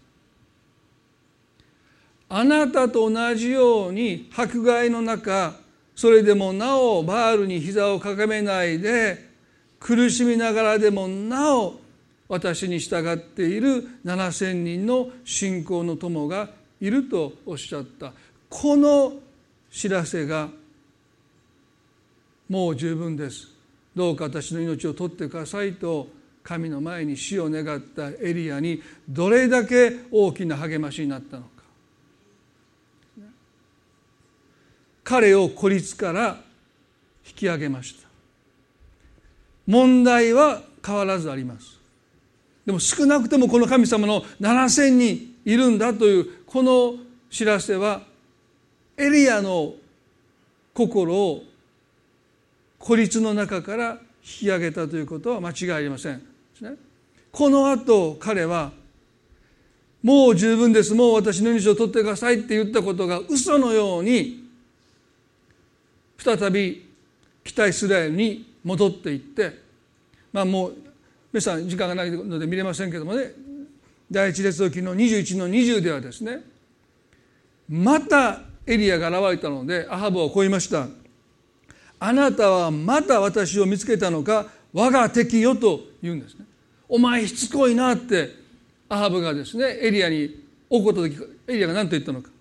[2.29, 2.35] た。
[2.37, 5.55] あなたと同じように迫害の中
[5.95, 9.27] それでもなおバールに膝をかがめないで
[9.79, 11.79] 苦しみながらでもなお
[12.27, 16.49] 私に従っている7,000人の信仰の友が
[16.81, 18.13] いるとおっしゃった。
[18.49, 19.13] この
[19.71, 20.49] 知らせが
[22.49, 23.49] もう十分です。
[23.95, 26.07] どうか私の命を取ってくださいと
[26.43, 31.49] 神の前に死を願ったエリアにどれだけ大きな励ましになったのか。
[35.03, 36.41] 彼を孤立から
[37.25, 38.07] 引き上げました。
[39.65, 41.76] 問題は変わらずあります。
[42.67, 46.95] でも少なくともこの神様の7,000人いるんだというこの
[47.29, 48.01] 知らせは
[48.97, 49.73] エリアの
[50.73, 51.43] 心を
[52.77, 56.21] 孤立の中から引き上げたということは間違いありません。
[57.31, 58.73] この後彼は
[60.03, 64.43] もう十分ですもう私の命を取ってくださいって言ったことが嘘のように
[66.17, 66.85] 再び
[67.45, 69.57] 北イスラエルに戻っていって
[70.33, 70.86] まあもう
[71.37, 73.31] 皆さん時間がないので見れませんけどもね。
[74.09, 76.39] 第一列王記の21の20ではですね
[77.69, 80.87] またエリアが現れたのでアハブをこう言いました。
[81.99, 86.45] あなたはまた私を見つけたのか我が敵よと言うんですね。
[86.89, 88.31] お前しつこいなって
[88.89, 92.31] アハブがですねエリアに怒った時エリアが何と言ったのか。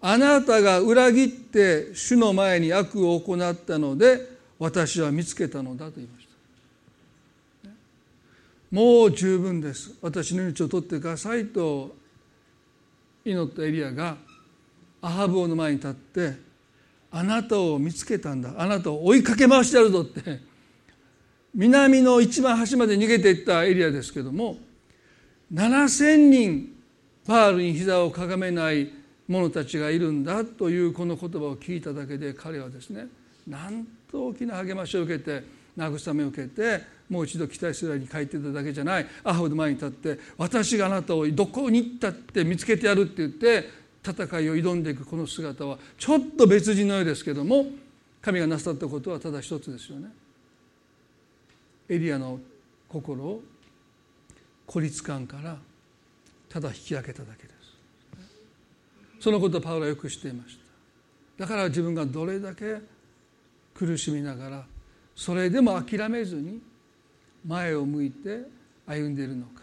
[0.00, 4.26] あなたが裏切って主の前に悪を行ったので
[4.58, 6.21] 私は見つけたのだと言いました。
[8.72, 9.94] もう十分です。
[10.00, 11.94] 私の命を取ってくださいと
[13.22, 14.16] 祈ったエリアが
[15.02, 16.34] アハブ王の前に立って
[17.10, 18.54] あなたを見つけたんだ。
[18.56, 20.40] あなたを追いかけ回してやるぞって
[21.54, 24.56] 南の一番端まで逃げていったエリアですけども
[25.52, 26.74] 7,000人
[27.26, 28.90] バールに膝をかがめない
[29.28, 33.06] 者たちがいるんだというこの言葉を聞いただけで彼はですね
[33.46, 35.44] なんと大きな励ましを受けて
[35.76, 43.68] 慰めを受けてもう一度北イスラエルに帰っていただけじゃないアハブの前に立って私があなたをどこに行ったって見つけてやるって言って
[44.04, 47.66] 戦いを挑んでいくこの姿はちょっと別人のようですけども
[48.20, 50.08] 神がなさったことはただ一つですよね。
[51.88, 52.38] エリアの
[52.88, 53.42] 心を
[54.66, 55.58] 孤立感から
[56.48, 57.62] ただ引き上げただけです。
[59.20, 60.62] そのことをパウロはよく知っていました。
[61.44, 62.80] だから自分がどれだけ
[63.74, 64.66] 苦しみながら
[65.16, 66.60] それでも諦めずに
[67.46, 68.42] 前を向いて
[68.86, 69.62] 歩んでいるのか。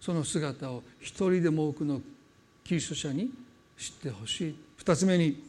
[0.00, 2.00] その姿を一人でも多くの
[2.64, 3.30] キリスト者に
[3.76, 4.56] 知ってほしい。
[4.76, 5.42] 二つ目に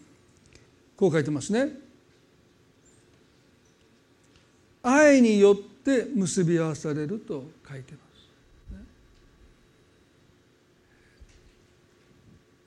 [0.98, 1.70] こう書いてますね。
[4.82, 8.10] 愛によって結び合わされると書いてます。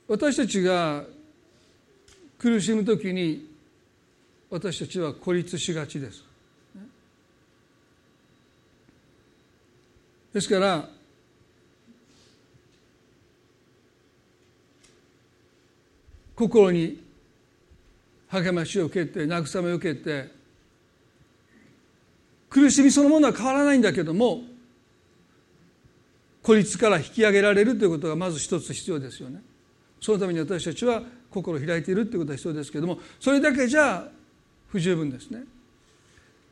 [0.09, 1.05] 私たちが
[2.39, 3.51] 苦しむ時に
[4.51, 6.32] 私たちは孤立しがちです。
[10.33, 10.89] ですから
[16.35, 17.03] 心に
[18.29, 20.31] 励ましを受けて慰めを受けて
[22.49, 24.41] 苦しみそのものは変わらないんだけども
[26.43, 29.41] 孤立から引き上げられるということがまず一つ必要ですよね。
[30.01, 34.09] そのために私たちは心を開いているということが必要ですけれどもそれだけじゃ
[34.69, 35.45] 不十分ですね。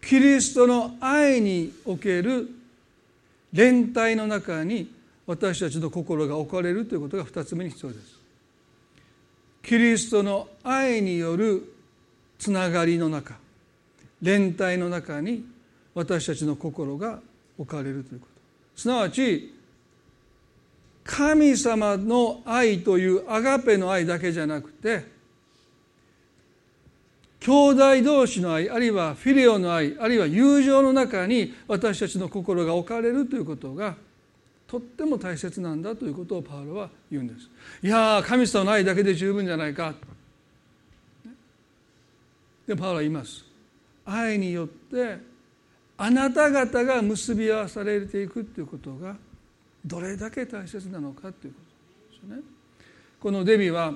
[0.01, 2.49] キリストの愛における
[3.53, 4.93] 連帯の中に
[5.27, 8.21] 私たちの心が置かれるということが二つ目に必要です。
[9.63, 11.75] キリストの愛による
[12.39, 13.37] つながりの中
[14.23, 15.45] 連帯の中に
[15.95, 17.21] 私たちの心が
[17.59, 19.55] 置かれるということすなわち
[21.05, 25.05] 神様の愛というアガペの愛だけじゃなくて
[27.41, 33.97] 兄弟同士の愛あるいはフィレオの愛あるいは友情の中に私たちの心が置かれるということが
[34.67, 37.51] とっても大切なんだということをパウロは言うんです。
[37.83, 39.95] いや神様の愛だけで十分じゃないか。
[42.69, 43.45] でパウロは言います。
[44.05, 45.19] 愛によって
[45.97, 49.17] あなた方が結び合わされていくということが
[49.85, 51.61] どれだけ大切なのかというこ
[52.11, 52.43] とですよね。
[53.19, 53.95] このデビは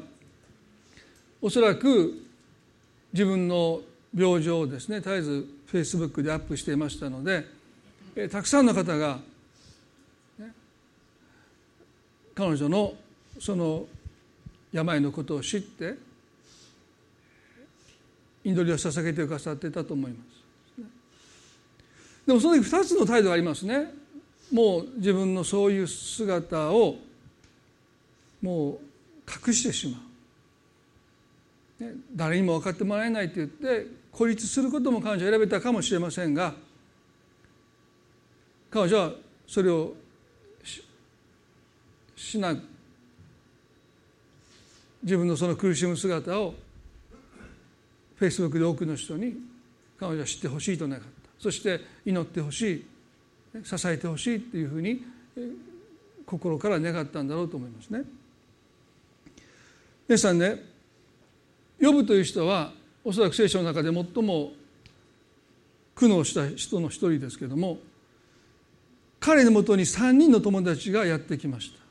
[1.40, 2.23] おそらく
[3.14, 3.80] 自分の
[4.12, 7.46] 病状をですね絶えずフェイスブックでアップしていましたので
[8.16, 9.18] えたくさんの方が
[12.34, 12.92] 彼女の
[13.38, 13.86] その
[14.72, 15.94] 病のことを知って
[18.42, 20.34] 祈りを捧げてくださっていたと思います。
[22.26, 23.94] でもその時2つの態度がありますね。
[24.52, 26.96] もう自分のそういう姿を
[28.42, 28.78] もう
[29.48, 30.00] 隠してしまう、
[31.80, 36.54] ね、誰にも分かってもらえないと言って孤立することも彼女は選べたかもしれませんが
[38.70, 39.12] 彼女は
[39.46, 39.94] それを
[42.16, 42.56] しな
[45.02, 46.54] 自分のその苦しむ姿を
[48.16, 49.34] フェイスブックで多くの人に
[49.98, 51.08] 彼女は知ってほしいと願った
[51.38, 52.84] そして祈ってほしい
[53.64, 55.04] 支えてほしいっていうふうに
[56.24, 58.02] 心から願ったんだろうと思いますね。
[60.08, 60.73] 皆さんね
[61.84, 62.72] 呼ぶという人は
[63.04, 64.52] おそらく聖書の中で最も
[65.94, 67.78] 苦悩した人の一人ですけども
[69.20, 71.84] 彼のもとに3人の友達がやってきました。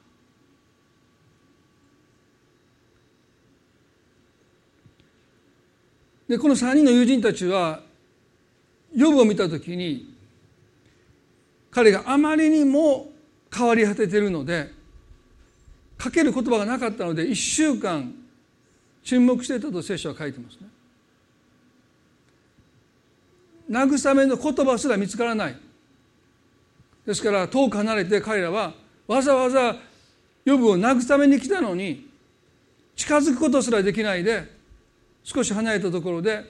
[6.27, 7.81] でこの3人の友人たちは
[8.95, 10.15] ヨブを見た時に
[11.69, 13.11] 彼があまりにも
[13.53, 14.71] 変わり果ててるので
[15.97, 18.13] かける言葉がなかったので1週間
[19.03, 20.67] 沈黙していたと聖書は書いてますね。
[23.69, 25.55] 慰めの言葉すら見つからない
[27.05, 28.73] ですから遠く離れて彼らは
[29.07, 29.75] わざわざ
[30.45, 32.09] 予部を慰めに来たのに
[32.95, 34.51] 近づくことすらできないで
[35.23, 36.43] 少し離れたところで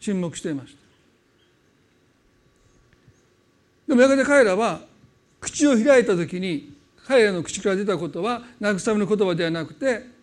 [0.00, 0.80] 沈黙していました
[3.88, 4.80] でもやがて彼らは
[5.40, 6.74] 口を開いた時に
[7.06, 10.19] 彼らの口から出たことは慰めの言葉ではなくて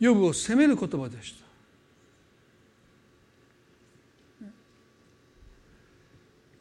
[0.00, 1.46] 予部を責める言葉でした。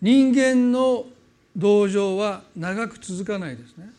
[0.02, 1.06] 人間の
[1.56, 3.90] 同情は長く続かないですね。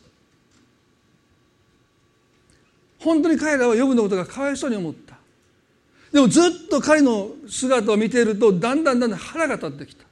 [2.99, 5.17] 本当に彼らは予部のことがかわいそうに思った。
[6.11, 10.05] でもずっと彼の姿を見ているとだんだんだんだん腹が立ってきた。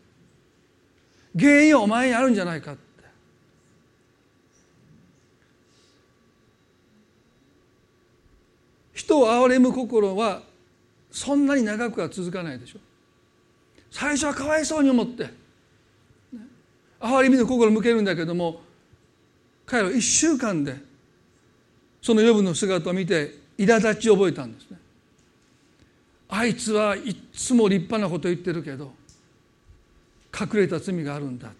[1.37, 2.87] 原因はお前にあるんじゃないかって
[8.97, 10.41] 人を憐れむ心は
[11.11, 12.79] そんなに長くは続かないでしょ。
[13.91, 15.29] 最初はかわいそうに思って。
[16.99, 18.59] 憐れみの心を向けるんだけども
[19.67, 20.77] 彼は1週間で
[22.01, 24.79] その予部の姿を見て苛立ちを覚えたんですね。
[26.29, 28.91] あいつはいつも立派なこと言ってるけど
[30.33, 31.57] 隠れた罪があるんだって。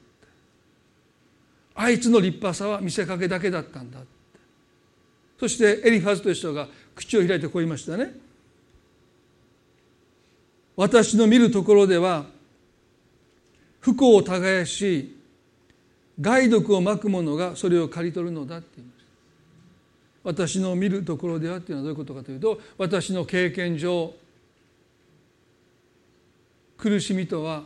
[1.76, 4.08] あいつの立派さは見せかけだけだったんだって。
[5.40, 6.68] そしてエリファズという人が
[6.98, 8.12] 口を開いてこう言いましたね。
[10.76, 12.26] 私の見るところでは
[13.80, 15.16] 不幸を耕し
[16.20, 19.08] 害毒をまく者がそれを刈り取るのだって言いました。
[20.24, 24.14] 私の見るところではっていうのはどういうことかというと私の経験上
[26.78, 27.64] 苦しみとは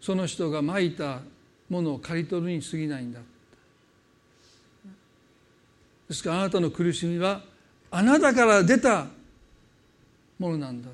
[0.00, 1.20] その人がまいた
[1.68, 3.20] ものを刈り取るに過ぎないんだ。
[6.08, 7.42] ですからあなたの苦しみは
[7.90, 9.06] あなたから出た
[10.38, 10.88] ものなんだ。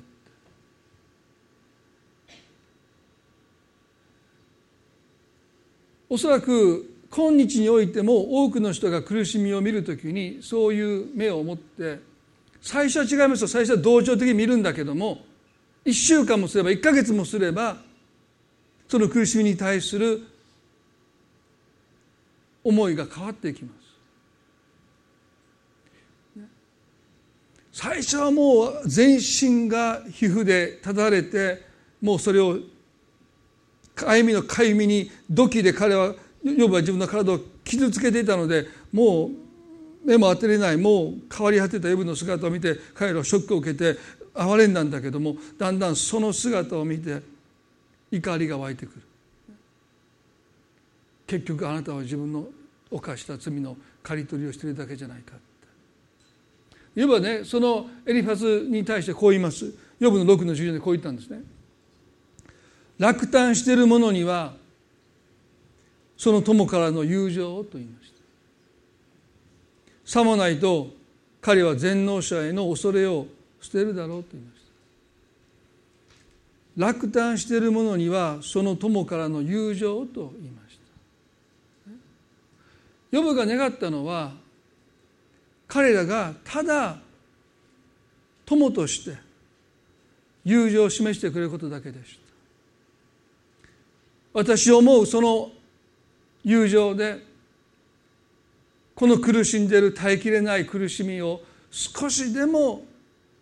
[6.09, 11.99] おそらく今日においても多くの人が苦しみを見るときにそういう目を持って
[12.61, 15.25] 最初は違いますと最初は同情的に見るんだけども
[15.85, 17.77] 1週間もすれば1か月もすれば
[18.87, 20.23] その苦しみに対する
[22.63, 23.84] 思いが変わっていきます。
[27.75, 31.61] 最初はもう全身が皮膚でただれて
[32.01, 32.57] もうそれを
[33.93, 43.99] かゆみのかゆみに土器で彼は自分の体を傷つけていたのでもう目も当てれないもう変わり果てたヨブの姿を見て彼らはショックを受けて
[44.35, 47.21] 哀れんだんだけどもだんだんその姿を見て
[48.09, 49.01] 怒りが湧いてくる。
[51.27, 52.47] 結局あなたは自分の
[52.89, 55.33] 犯した罪の刈り取りをしているだけじゃないか。
[56.95, 59.73] ヨブはねそのエリファズに対してこう言います。
[59.99, 61.41] ヨブの6の14でこう言ったんですね。
[62.97, 64.53] 落胆している者には
[66.17, 68.15] その友からの友情をと言いました。
[70.05, 70.87] さもないと
[71.41, 73.27] 彼は全能者への恐れを
[73.59, 74.65] 捨てるだろうと言いました。
[76.77, 80.79] 落胆している者にはその友からの友情と言いまし
[81.85, 81.91] た。
[83.11, 84.31] ヨブが願ったのは
[85.75, 86.95] 彼らがただ
[88.45, 89.17] 友として
[90.45, 92.19] 友情を示してくれることだけでした。
[94.31, 95.51] 私思うその
[96.45, 97.21] 友情で
[98.95, 102.85] この苦しんでいる耐えきれない苦しみを少しでも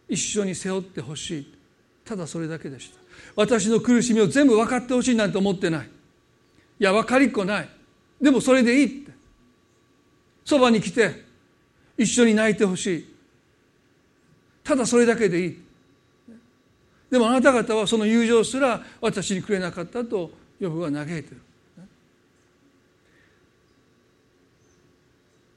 [0.10, 1.54] 一緒に背負ってほしい。
[2.04, 2.98] ただそれだけでした。
[3.36, 5.86] 私の苦しみを全部分かってほしいなんて思ってない。
[6.80, 7.70] いや分かりっこない。
[8.20, 9.12] でもそれでいいって。
[10.44, 11.23] そばに来て
[12.04, 13.14] 一緒に泣いてほしい
[14.64, 15.60] ただそれだけでいい
[17.10, 21.42] でもあなた方はその友情すら私にくれなかったとヨブは嘆いてる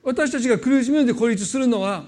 [0.03, 2.05] 私たちが苦しみで孤立するのは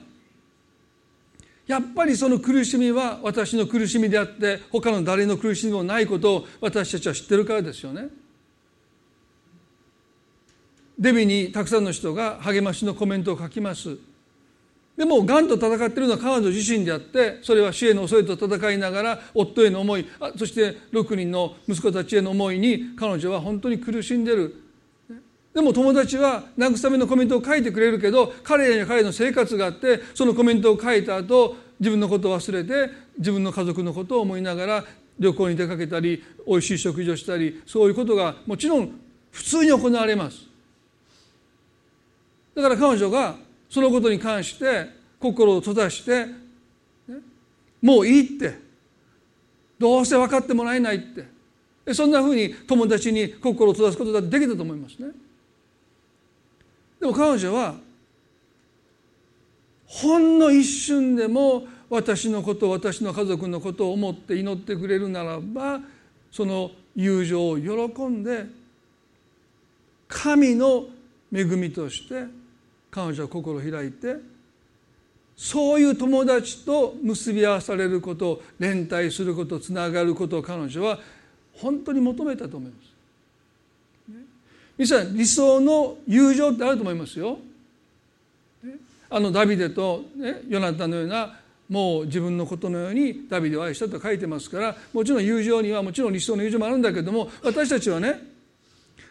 [1.67, 8.09] やっぱりその苦しみは私の苦しみであって他の誰の苦しみもないことを私たちは知ってるからですよね。
[10.99, 13.99] デビにたくさんの人が励ましのコメントを書きます。
[14.99, 20.05] でもがんと戦っているのは彼女自身であってそれは死への恐れと戦いながら夫への思い
[20.37, 24.65] そして6人の息子たちへの思いに彼女は本当に苦しんでる。
[25.55, 34.85] でも友達は慰めのコメントを書いてくれるけど彼らには彼の生活があってそのコメントを書いた後自分のことを忘れて自分の家族のことを思いながら
[35.19, 40.49] 旅行に出かけたりおいしい食事をしたりそういうことがもちろん普通に行われます。
[42.57, 43.37] だから彼女が
[43.69, 44.89] そのことに関して
[45.19, 46.27] 心を閉ざして、
[47.83, 48.59] もういいって
[49.79, 55.09] どうせ分かってもらえないってそんなふうに友達に心を閉ざすことだってできたと思いますね。
[57.01, 57.77] でも彼女は
[59.87, 65.81] ほんの一瞬でも私のこと私の家族のことを思って祈ってくれるならば
[66.31, 68.47] その友情を喜んで
[70.09, 70.87] 神の
[71.33, 72.25] 恵みとして
[72.91, 74.17] 彼女は心を開いて
[75.37, 80.99] そういう友達と結び合わされること連帯することつながることを彼女は
[81.55, 82.89] 本当に求めたと思います。
[84.77, 87.39] 皆さん理想の友情ってあると思いますよ。
[89.11, 98.21] あのダビデと、ね、ヨナタのようなもう自分のことのようにダビデを愛したと書いてますからもちろん友情にはもちろん理想の友情もあるんだけども私たちはね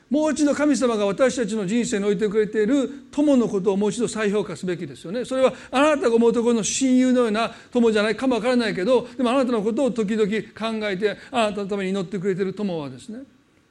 [0.10, 5.26] もう一度神様が私たちの人生に置いてくれている友のことをもう一度再評価すべきですよね。
[5.26, 13.20] それはあなたが思うところの親友のような友じゃないかもわからないけどでもあなたのことを時々考えてあなたのために祈ってくれている友はですね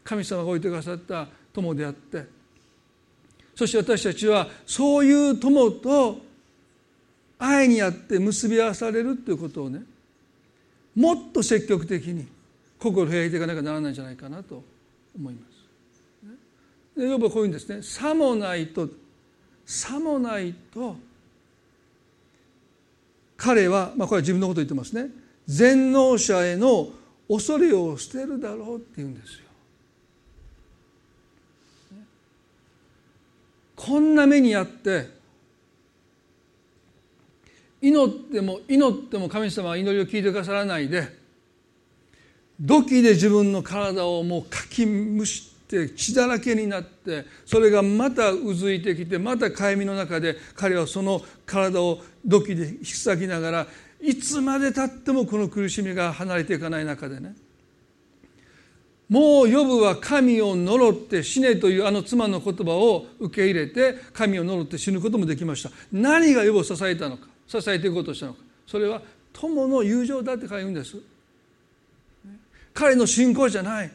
[0.05, 2.25] 神様が置いてくださった友であって
[3.55, 6.19] そして私たちはそういう友と
[7.39, 9.83] 愛にあって結び合わされるということをね
[10.95, 12.27] もっと積極的に
[12.79, 14.63] 心を開いていかなきゃならないんじゃないかなと
[15.17, 15.56] 思います。
[16.97, 18.89] でヨブはこういうんですねさもないと
[19.65, 20.97] さもないと
[23.37, 25.11] 彼は、まあ、これは自分のことを言ってますね
[25.47, 26.89] 全能者への
[27.29, 29.47] 恐れを捨てるだろうって言うんですよ。
[33.75, 35.11] こんな目にあって
[37.81, 41.09] 祈っても祈っても神様は祈りを聞いてくださらないで
[42.59, 53.67] 土器で自分の体をもうかきむしって血だらけになってそれがまたうずいてきてまたかゆみの中で彼はその体を土器で引き裂きながら
[54.01, 57.35] いつまでたってもこの苦しみが離れていかない中でね。
[59.09, 65.71] もうヨブは神を呪って死ねというあの妻の言葉を受け入れて神を呪って死ぬこともできました。
[65.93, 68.41] 何がヨブを支えたのか支えていこうとしたのか。
[68.67, 69.01] それは
[69.33, 70.97] 友の友情だって書いうんです。
[72.75, 73.91] 彼の信仰じゃない。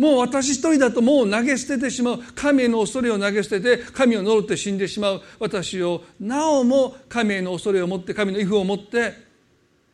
[0.00, 9.12] もう私一人だともう投げ捨ててしまう神への恐れを投げ捨てて神を呪って死んでしまう私をなおも神への恐れを持って神の畏怖を持って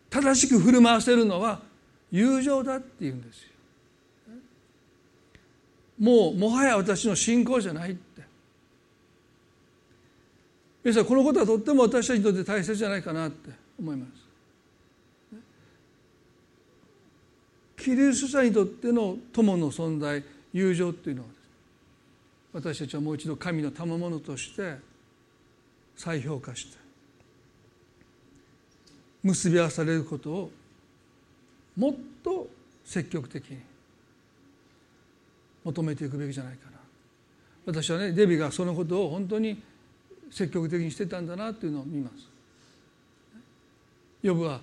[0.08, 1.60] 正しく振る舞わせるのは
[2.12, 3.48] 友情だって言うんですよ。
[5.98, 8.22] もうもはや私の信仰じゃないって
[10.84, 14.25] 皆さんこのことはとっても私たちにとって大切じゃないかなって思います。
[17.86, 20.20] キリスト者にとっての友の存在
[20.52, 21.28] 友情っていうのは
[22.52, 24.74] 私たちはもう一度神の賜物として
[25.94, 26.76] 再評価して
[29.22, 30.50] 結び合わされることを
[31.76, 32.48] もっと
[32.84, 33.58] 積極的に
[35.62, 36.78] 求めていくべきじゃないかな
[37.66, 39.62] 私はねデビがそのことを本当に
[40.32, 42.14] 積極的にしてたんだなというのを見ます。
[44.24, 44.60] ヨブは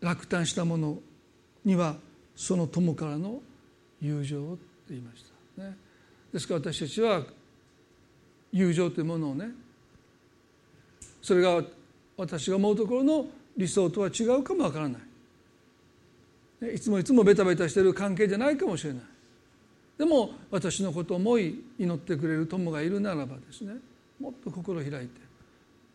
[0.00, 0.98] 落胆したもの
[1.64, 1.96] には
[2.34, 3.40] その友からの
[4.00, 4.60] 友情って
[4.90, 5.24] 言いまし
[5.56, 5.76] た、ね、
[6.32, 7.22] ですから私たちは
[8.52, 9.50] 友情というものをね
[11.22, 11.62] それが
[12.16, 16.74] 私が思うところの理想とは違うかもわからない。
[16.74, 19.02] いつもいつもベタベタしてる関係じゃないかもしれない。
[19.98, 23.74] でも私のことを思い祈ってくれる友がいるならばですね
[24.20, 25.20] もっと心を開いて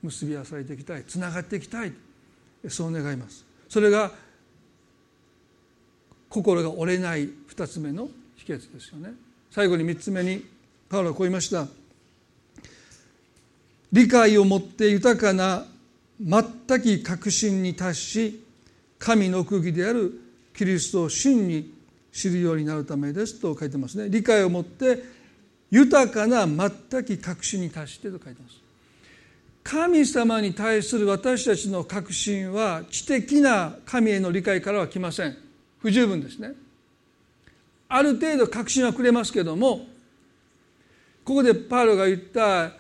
[0.04, 1.94] 結び合わされていきたいつながっていきたい。
[2.70, 3.46] そう願います。
[3.70, 4.12] それが
[6.38, 9.14] 心が折れない2つ目の秘訣ですよね。
[9.50, 10.46] 最後に3つ目に
[10.88, 11.68] パウロはこう言いました。
[13.92, 15.66] 理解をもって豊かな
[16.22, 18.44] 全き確信に達し
[19.00, 20.20] 神の奥義である
[20.54, 21.74] キリストを真に
[22.12, 24.10] 知るようになるためですと書いてますね。
[24.10, 25.04] 理解をもって
[25.72, 28.58] 豊かな全き確信に達してと書いてます。
[29.64, 35.47] 神様に対する私たちの確信は知的な神への理解からは来ません。
[35.88, 36.52] 不十分ですね。
[37.88, 39.88] ある程度確信はくれますけども
[41.24, 42.72] ここでパウロが言った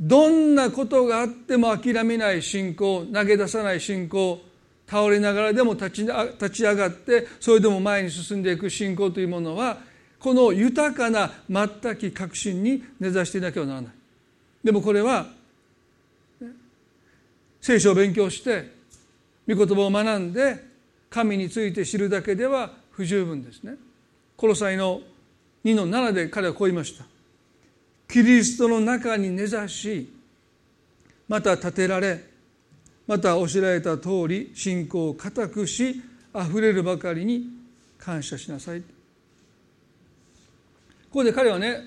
[0.00, 4.40] どんなことがあっても諦めない信仰投げ出さない信仰
[4.88, 9.78] 倒れながらでも立ち立ち上がってそれでも前に進んでいく信仰というものは
[10.18, 13.92] この豊かな全き確信に根ざしていなければならない。
[14.64, 15.28] でもこれは
[17.60, 18.72] 聖書を勉強して
[19.46, 20.67] 御言葉を学んで
[21.10, 23.76] 神について知るだけでは不十分ですね。
[24.36, 25.00] コロサイの
[25.64, 27.04] 2の7で彼はこう言いました。
[28.08, 30.12] キリストの中に根ざし
[31.28, 32.24] また立てられ
[33.06, 36.02] また教えられた通り信仰を固くし
[36.32, 37.50] あふれるばかりに
[37.98, 38.80] 感謝しなさい。
[38.80, 38.86] こ
[41.12, 41.80] こで彼はね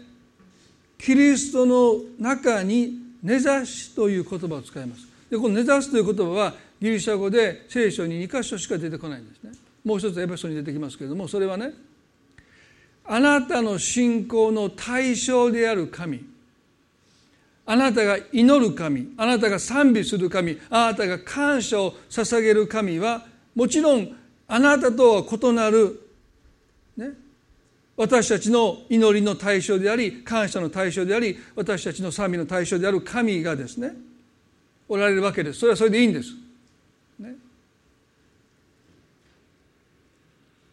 [0.97, 2.93] キリストの中に
[3.23, 5.07] 根ざしという言葉を使います。
[5.29, 9.51] でこの根ざすという言葉はギリシャ語で聖書に2箇所しか出てこないんですね。
[9.85, 11.73] もう一つエペソに出てきますけれどもそれはね
[13.05, 16.25] あなたの信仰の対象である神。
[17.65, 19.13] あなたが祈る神。
[19.17, 20.59] あなたが賛美する神。
[20.69, 23.25] あなたが感謝を捧げる神は
[23.55, 24.15] もちろん
[24.47, 26.09] あなたとは異なる、
[26.97, 27.11] ね、
[27.95, 33.93] 私たちの祈りの対象であり感謝の対象であり私たちの賛美の対象である神がですね
[34.89, 35.59] おられるわけです。
[35.59, 36.31] それはそれでいいんです
[37.19, 37.35] ね、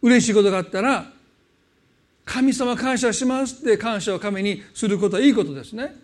[0.01, 1.11] 嬉しいことがあったら
[2.25, 5.95] 神様感謝しますって感謝を神にすることはいいことですね。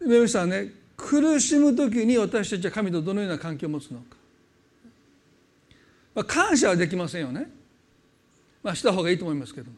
[0.00, 4.16] 皆さんね苦しむ時に私たちは神とどのような関係を持つのか、
[6.14, 7.48] まあ、感謝はできませんよね、
[8.62, 9.70] まあ、した方がいいと思いますけど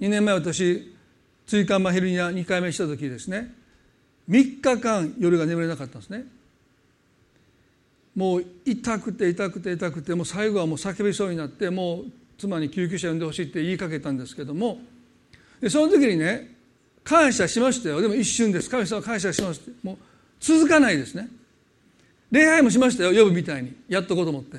[0.00, 0.94] 2年前私
[1.46, 3.54] 椎間板ヘルニア2回目した時ですね。
[4.28, 6.24] 3日間夜が眠れなかったんですね。
[8.16, 12.04] もう痛くて痛くて痛くてもう最後はもう叫びそうになってもう
[12.38, 14.78] 妻に救急車呼んでほしいって言いかけたんですけども
[15.60, 16.56] でその時にね
[17.04, 18.00] 感謝しましたよ。
[18.00, 18.68] でも一瞬です。
[18.68, 19.96] 神様感謝しますってもう
[20.40, 21.28] 続かないですね。
[22.32, 23.10] 礼拝もしましたよ。
[23.10, 23.76] 呼ぶみたいに。
[23.88, 24.58] やっとこうと思って。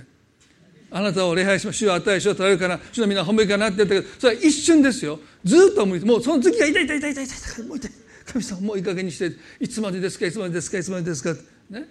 [0.89, 1.79] あなたを礼拝します。
[1.79, 5.19] 主は与え主を取られるから主の皆褒めかなって言ったけどそれは一瞬ですよ。
[5.43, 7.91] ずっと思いもうその次が痛い痛い痛い痛い痛いもう痛い。
[8.25, 9.37] 神様もういい加減にして。
[9.59, 11.33] いつまでですかいつまでですかいつまでですか
[11.69, 11.85] ね。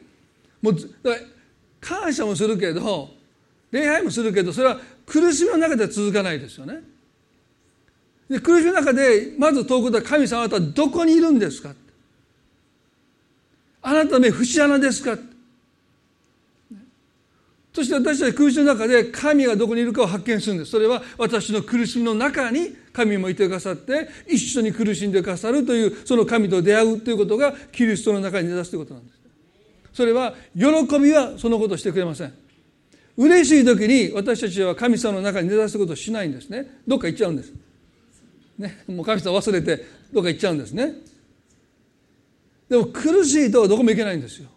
[0.63, 1.17] もうだから
[1.87, 3.11] 感謝もするけど
[3.71, 6.81] 礼拝もするけどそれは苦しみの中では続かないですよね。
[8.29, 11.75] で苦しみの中でまず問うことは神様あなたはどこにいるんですか？
[13.83, 15.17] あなたの目節穴ですか？
[17.73, 20.71] そして私たち苦しみの中で神がどこにいるかを発見するんです。
[20.73, 29.16] それは私の苦しみの中に神もいてくださって一緒に苦しんでくださるというその神と出会うということがキリストの中に根ざすということなんです。
[29.97, 30.67] それは喜
[30.99, 32.33] びはそのことをしてくれません。
[33.17, 36.83] 嬉しい時に私たちは神様の中に根ざすことをしないんですね。
[36.87, 37.53] どっか行っちゃうんです、
[38.59, 40.97] ね、もう神様忘れてどっか行っちゃうんですね。
[42.69, 44.51] でも苦しいとどこも行けないんですよ。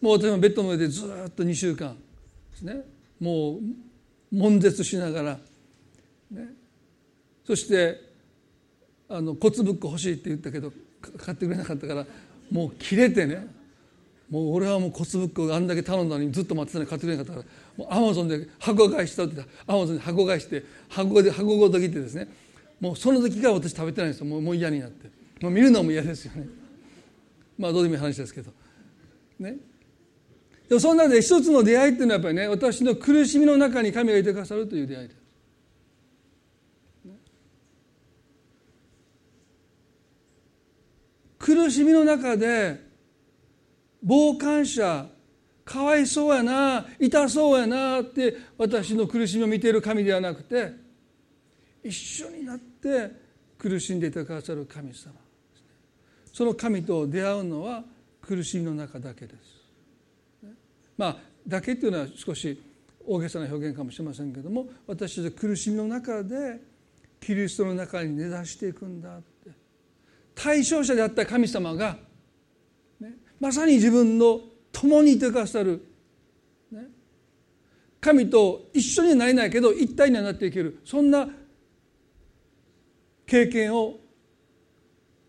[0.00, 1.96] もう私もベッドの上でずっと2週間
[2.52, 2.82] ですね。
[3.18, 3.60] もう
[4.30, 5.38] 悶絶しながら、
[6.30, 6.46] ね、
[7.44, 8.00] そして
[9.08, 10.72] あの骨ブック欲しいって言ったけど
[11.18, 12.06] 買ってくれなかったから
[12.52, 13.58] もう切れてね。
[14.30, 22.28] もう俺はもう骨ブックあんだけ頼んだのにずっと待ってたのに買ってくれなかったからもうアマゾンで箱買いしたってたアマゾンで箱買いして箱で箱ごと切ってですね
[22.80, 24.26] もうその時から私食べてないんですよ。
[24.26, 25.10] もうもう嫌になって。
[25.42, 26.48] もう見るのも嫌ですよね。
[27.58, 28.50] まあどうでもいい話ですけど。
[29.38, 29.56] ね。
[30.66, 35.14] でもそんなで一つの出会いっていうのはやっぱりね私の苦しみの中に神がいてくださるという出会いで。
[35.14, 35.20] す
[41.38, 42.89] 苦しみの中で
[44.04, 45.06] 傍観者
[45.64, 50.72] かわいそうやな痛そうやなって私の苦しみを見ている神ではなくて
[51.84, 53.10] 一緒になって
[53.58, 55.12] 苦しんでいてくださる神様
[56.32, 57.84] その神と出会うのは
[58.20, 59.38] 苦しみの中だけです。
[60.96, 62.62] まあだけっていうのは少し
[63.06, 66.60] 大げさな表現かもしれませんけども私たちは苦しみの中で
[67.20, 69.50] キリストの中に根ざしていくんだって
[70.34, 71.98] 対象者であった神様が、
[73.40, 75.82] まさに自分の共にいてくださる、
[76.70, 76.82] ね、
[78.00, 80.80] 神と一緒にはなれないけど一体にはなっていける。
[80.84, 81.26] そんな
[83.26, 83.96] 経験を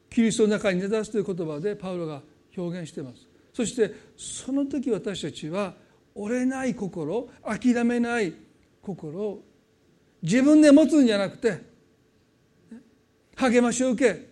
[0.10, 2.22] キリストの中に根ざすという言葉でパウロが
[2.58, 3.28] 表現しています。
[3.54, 5.74] そしてその時私たちは
[6.14, 8.34] 折れない心諦めない
[8.82, 9.44] 心を
[10.22, 11.62] 自分で持つんじゃなくて
[13.36, 14.30] 励ましを受け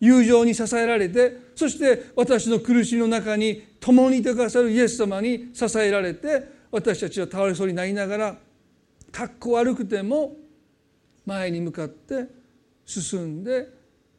[0.00, 8.36] 友情に支えられてそして私の苦しみの中に共にいてくださるイエス様に支えられて私たちは倒れそうになりながら
[9.10, 10.36] かっこ悪くても
[11.26, 12.26] 前に向かって
[12.84, 13.68] 進んで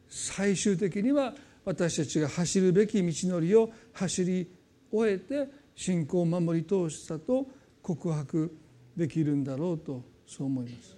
[0.08, 4.48] 最終的には私たちが走るべき道のりを走り
[4.92, 7.46] 終えて信仰を守り通したと
[7.82, 8.56] 告白
[8.96, 10.96] できるんだろうとそう思います。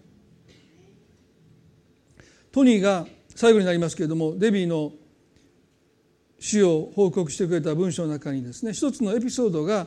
[2.52, 4.92] トニーが最後になりますけれどもデビーの
[6.38, 9.86] 死を報告してくれた文章の中にですね一つのエピソードが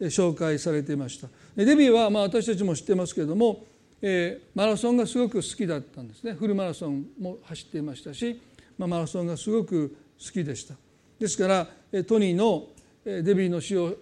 [0.00, 1.28] 紹介されていました。
[1.56, 3.64] デビーはまあ私たちも知ってますけれども、
[4.00, 6.34] えー、マラソンがすごく好きだったんですね。
[6.34, 8.40] フルマラソンも走っていましたし、
[8.76, 10.74] まあ、マラソンがすごく好きでした。
[11.18, 11.66] ですから
[12.04, 12.68] トニーの
[13.04, 13.96] デビーの死を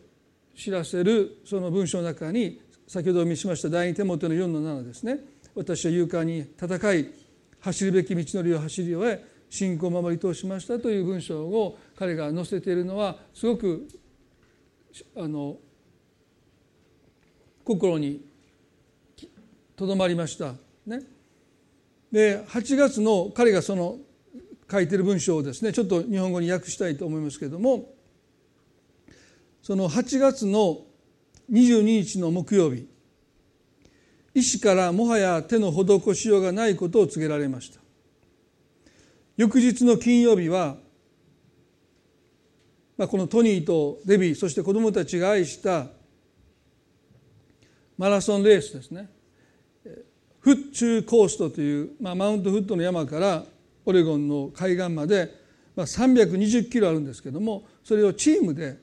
[0.55, 5.21] 知らせるその文章の中に先ほどお見せしました第二手元の4の7ですね。
[5.55, 7.09] 私は勇敢に戦い
[7.61, 13.89] 走るべき道のりを走り終え信仰を守り通しましたという文章を彼が載せているのはすごく
[15.17, 15.57] あの
[17.65, 18.25] 心に
[19.77, 20.55] とどまりました。
[20.87, 21.03] ね、
[22.13, 23.99] で8月の彼がその
[24.71, 27.93] 書いてる文章をですねちょっと日本語に訳したいと思いますけれども
[29.63, 30.79] その8月の
[31.51, 32.89] 22日の木曜日
[34.35, 37.81] 医師からもはや手の施しようがないことを告げられました
[39.37, 40.77] 翌日の金曜日は、
[42.97, 45.89] まあ、このトニーとデビーそして子どもたちが愛した
[47.99, 49.11] マラソンレースですね。
[50.41, 53.45] フッチューコーストという、まあ、マウントフットの山から
[53.85, 55.35] オレゴンの海岸まで、
[55.75, 58.79] まあ、320キロあるんですけどもそれをチームで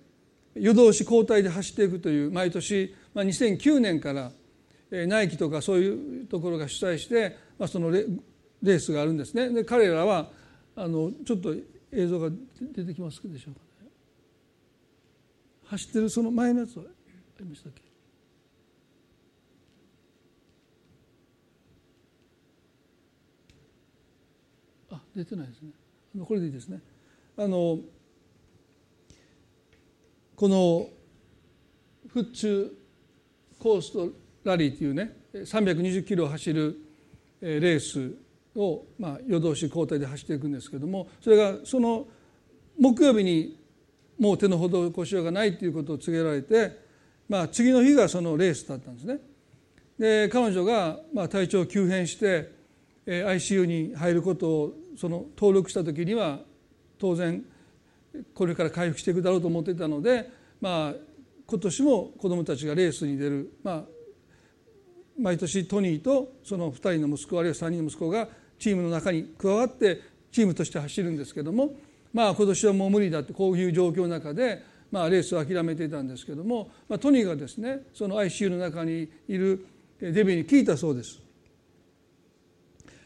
[0.55, 4.31] 夜通し交代で走っていくという毎年、まあ、2009年から
[4.91, 9.49] ナイキとかそういうところが主催して、まあ、そのレースがあるんですね。
[9.49, 10.29] で彼らは
[10.75, 11.53] あのちょっと
[11.91, 12.29] 映像が
[12.73, 13.89] 出てきますでしょうかね。
[15.65, 16.87] 走ってるその前のやつはあ
[17.39, 17.81] りましたっけ？
[24.91, 25.69] あ出てないですね。
[26.15, 26.81] あのこれでいいですね。
[27.37, 27.79] あの
[30.35, 30.89] この
[32.07, 32.71] フッチュ
[33.59, 34.09] コースと
[34.43, 36.77] ラリーというね320キロ走る
[37.41, 38.15] レース
[38.55, 42.07] を、まあ、夜通し交代で走っていくんですけどもそれがその
[42.79, 43.59] 木曜日に
[44.19, 46.79] もう手の施しようがないということを告げられて、
[47.27, 49.19] まあ、次の日がそのレースだったんですね。
[49.97, 52.51] で彼女がまあ体調急変して
[53.05, 56.39] ICU に入ることをその登録した時には
[56.97, 57.43] 当然
[58.33, 60.29] これから回復していくだろうと思っていたので、
[60.61, 60.93] まあ、
[61.45, 63.83] 今年も子どもたちがレースに出る、まあ、
[65.19, 68.27] 毎年トニーとその2人の息子あるいは3人の息子が
[68.63, 70.01] チームの中に加わって
[70.31, 71.75] チームとして走るんですけども
[72.13, 79.65] まあ今年はもう無理だってこういう状況の中でまあ、レースを諦めていたんですけども、まあ、トニーがですねその ICU の中にいる
[79.99, 81.19] デビーに聞いたそうです。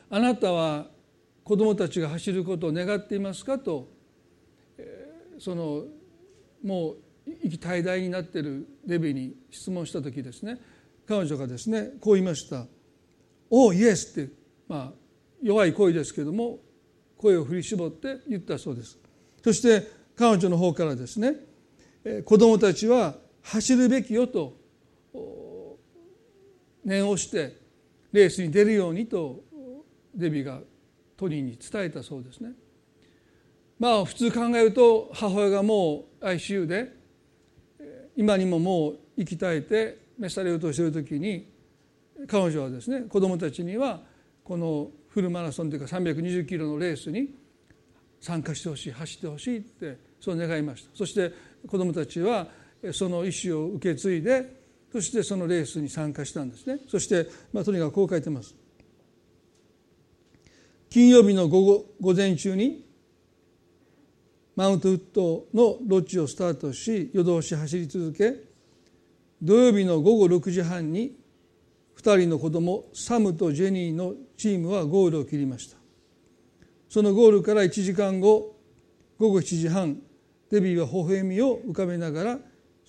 [0.10, 0.88] あなたは
[1.45, 3.88] 子どもたちが走ることを願っていますかと
[5.39, 5.86] その
[6.62, 6.97] もう
[7.41, 10.60] 息怠大になっているデビーに質問した時ですね
[11.08, 12.66] 彼女がですねこう言いました
[13.49, 14.34] 「おおイエス」って
[14.68, 15.07] まあ
[15.42, 16.60] 弱い声ですけども
[17.18, 18.98] 声を振り絞って言ったそうです
[19.44, 21.36] そして彼女の方からですね
[22.26, 24.58] 子どもたちは走るべきよと
[26.84, 27.58] 念をして
[28.12, 29.44] レースに出るようにと
[30.16, 30.60] デビが
[31.18, 32.52] トニーに伝えたそうですね。
[33.80, 36.96] まあ普通考えると母親がもう ICU で
[38.16, 41.52] 今にももう息絶えて召されようとしている時に
[42.28, 44.02] 彼女はですね子どもたちには
[44.44, 47.36] このフルマラソンというか320キロのレースに
[48.20, 50.89] 参加してほしい走ってほしいってそう願いました。
[50.93, 51.32] そして
[51.68, 52.47] 子どもたちは
[52.91, 54.58] その意思を受け継いで
[54.91, 56.80] そしてそのレースに参加したんですね。
[56.88, 58.55] そして、まあ、とにかくこう書いてます。
[60.89, 62.86] 金曜日の午後午前中に
[64.55, 68.34] マウントウッドのロッジをスタートし夜通し走り続け
[69.41, 71.16] 土曜日の午後6時半に
[72.08, 75.76] 2人の子供サムとジェニーのチームはゴールを切りました。
[76.88, 78.55] そのゴールから1時間後
[79.20, 79.97] 午後7時半
[80.49, 82.39] デビーは微笑みを浮かべながら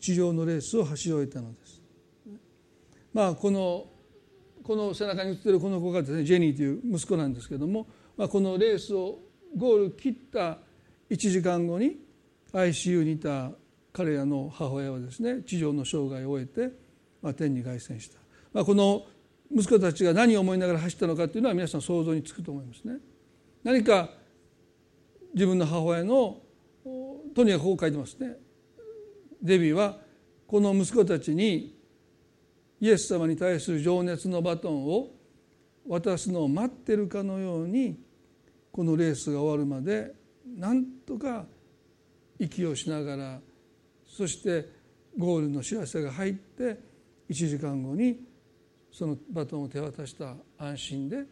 [0.00, 1.82] 地上のレースを走り終えたのです。
[3.12, 3.86] まあこの
[4.62, 9.18] この背中に写ってるこの子がですねジェニーという息子なんですけども、まあ、このレースを
[9.56, 10.58] ゴール切った
[11.10, 11.96] 1時間後に
[12.52, 13.50] ICU にいた
[13.92, 16.72] 彼らの母親はですね地上の生涯を終えて、
[17.22, 18.17] まあ、天に凱旋した、
[18.52, 19.06] まあ、この
[19.54, 22.98] 息子たちが何を思いながら走ったのかっていうのは皆さん想像につくと思いますね。
[23.64, 24.10] 何か
[25.34, 26.38] 自分の母親の
[27.34, 28.36] とにかくこう書いてますね。
[29.42, 29.98] デビーは
[30.46, 31.76] この息子たちに
[32.80, 35.10] イエス様に対する情熱のバトンを
[35.86, 37.98] 渡すのを待ってるかのように
[38.70, 40.14] このレースが終わるまで
[40.56, 41.46] なんとか
[42.38, 43.40] 息をしながら
[44.06, 44.68] そして
[45.16, 46.78] ゴールの知らせが入って
[47.28, 48.27] 1時間後に
[48.90, 51.24] そのバトンを手渡した安心で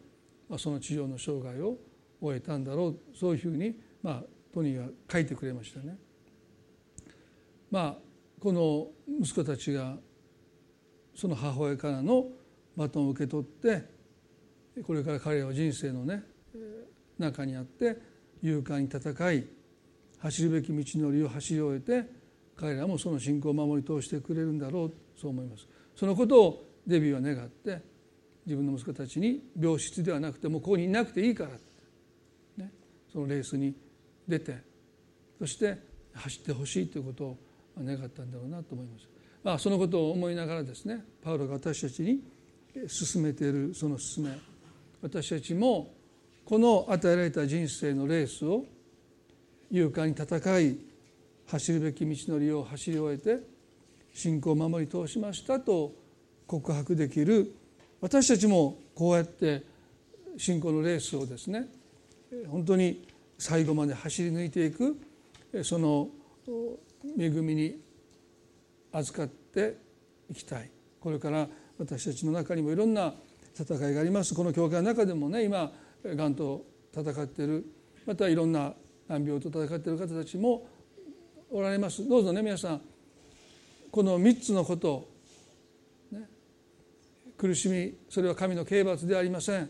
[0.57, 1.77] その地上の生涯を
[2.21, 2.99] 終えたんだろう。
[3.15, 5.97] そういうふうに、まあ、トニーが書いてくれましたね。
[7.69, 7.97] まあ
[8.39, 8.87] この
[9.19, 9.97] 息子たちが
[11.13, 12.27] その母親からの
[12.75, 13.83] バトンを受け取って
[14.83, 16.23] これから彼らは人生のね
[17.17, 17.97] 中にあって
[18.43, 19.47] 勇敢に戦い
[20.19, 22.09] 走るべき道のりを走り終えて
[22.55, 24.93] 彼らもその信仰を守り通してくれるんだろう。
[25.19, 25.67] そう思います。
[25.95, 27.81] そのことをデビューは願って
[28.45, 31.49] 自分の息子たちに病室ではなくてもうここにいなくていいから
[32.57, 32.71] ね、
[33.11, 33.75] そのレースに
[34.27, 34.57] 出て
[35.37, 35.77] そして
[36.13, 37.37] 走ってほしいということを
[37.79, 39.07] 願ったんだろうなと思います。
[39.43, 42.21] まあ、そのことを思いながらですねパウロが私たちに
[42.87, 44.37] 進めているその進め
[45.01, 45.93] 私たちも
[46.43, 48.65] この与えられた人生のレースを
[49.71, 50.77] 勇敢に戦い
[51.45, 53.43] 走るべき道のりを走り終えて
[54.13, 55.93] 信仰を守り通しましたと
[56.47, 57.53] 告白できる。
[58.01, 59.63] 私たちもこうやって
[60.37, 61.67] 信仰のレースをですね
[62.47, 64.97] 本当に最後まで走り抜いていく。
[65.63, 66.09] その
[67.17, 67.79] 恵みに
[68.91, 69.77] 預かって
[70.29, 70.69] いきたい。
[70.99, 73.13] これから私たちの中にもいろんな
[73.55, 74.33] 戦いがあります。
[74.33, 75.71] この教会の中でもね今
[76.03, 77.65] がんと戦っている。
[78.05, 78.73] またいろんな
[79.07, 80.67] 難病と戦っている方たちも
[81.49, 82.07] おられます。
[82.07, 82.81] どうぞね皆さん。
[83.89, 85.07] この3つのこと、
[87.37, 89.69] 苦しみそれは神の刑罰ではありません、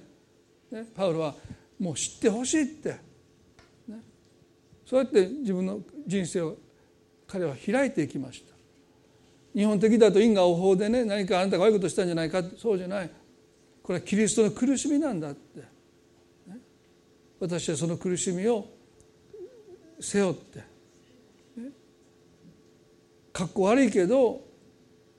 [0.71, 1.35] ね、パウロは
[1.79, 2.97] もう知ってほしいって、
[3.87, 3.99] ね、
[4.85, 6.57] そうやって自分の人生を
[7.27, 8.55] 彼は開いていきました。
[9.53, 13.09] 日本的だと因果応報でね何かあなたが悪いことしたんじゃないかそうじゃない。
[13.83, 16.57] これはキリストの苦しみなんだって、ね、
[17.39, 18.65] 私はその苦しみを
[19.99, 20.65] 背負って、ね、
[23.33, 24.41] かっこ悪いけど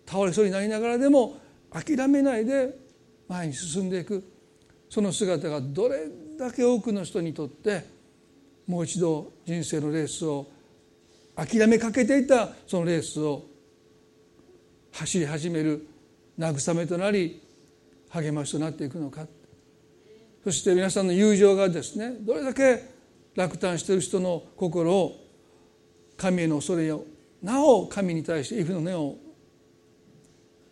[0.07, 1.37] 倒れそうになりながらでも
[1.71, 2.79] 諦めないで
[3.29, 4.25] 前に進んでいく。
[4.89, 6.09] その姿がどれ
[6.39, 7.85] だけ多くの人にとって
[8.67, 10.47] もう一度人生のレースを
[11.37, 13.45] 諦めかけていたそのレースを
[14.93, 15.87] 走り始める
[16.39, 17.43] 慰めとなり
[18.09, 19.27] 励ましとなっていくのか。
[20.45, 22.83] そして皆さんの友情がですねどれだけ
[23.35, 25.17] 落胆している人の心を
[26.17, 27.05] 神への恐れを
[27.43, 29.17] なお神に対して畏怖の念を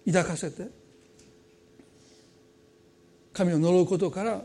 [0.07, 0.69] 抱かせて
[3.37, 4.43] 神を呪うことから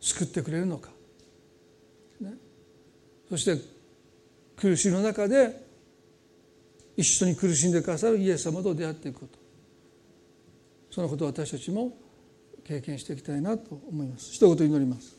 [0.00, 0.90] 救ってくれるのか、
[2.20, 2.32] ね、
[3.28, 3.60] そして
[4.56, 5.66] 苦しみの中で
[6.96, 9.36] 一緒に苦しんでくださるイエス様と出会っていくこと。
[10.92, 11.92] そのことを私たちも
[12.64, 14.32] 経験していきたいなと思います。
[14.32, 15.16] 一言祈ります。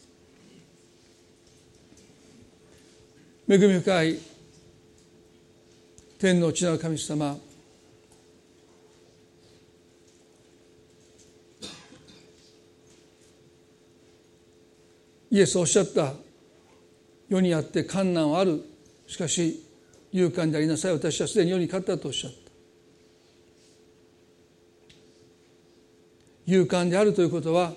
[3.50, 4.20] 恵み深い
[6.18, 7.38] 天の地なる神様
[15.32, 16.14] イエスおっしゃった。
[17.28, 18.64] 世にあって困難はある。
[19.08, 19.64] しかし
[20.12, 20.94] 勇敢でありなさい。
[20.94, 22.50] 私はすでに世に勝ったとおっしゃった。
[26.50, 27.74] 勇敢であるということは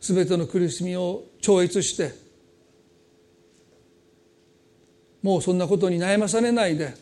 [0.00, 2.12] 全ての苦しみを超越して
[5.22, 6.92] もうそんなことに悩まされないで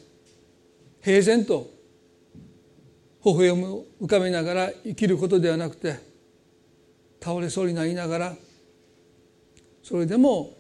[1.01, 1.71] 平然と
[3.25, 6.08] 微笑む浮かべながら生きることではなくて
[7.21, 8.37] 倒れそうになりながら
[9.83, 10.57] それでも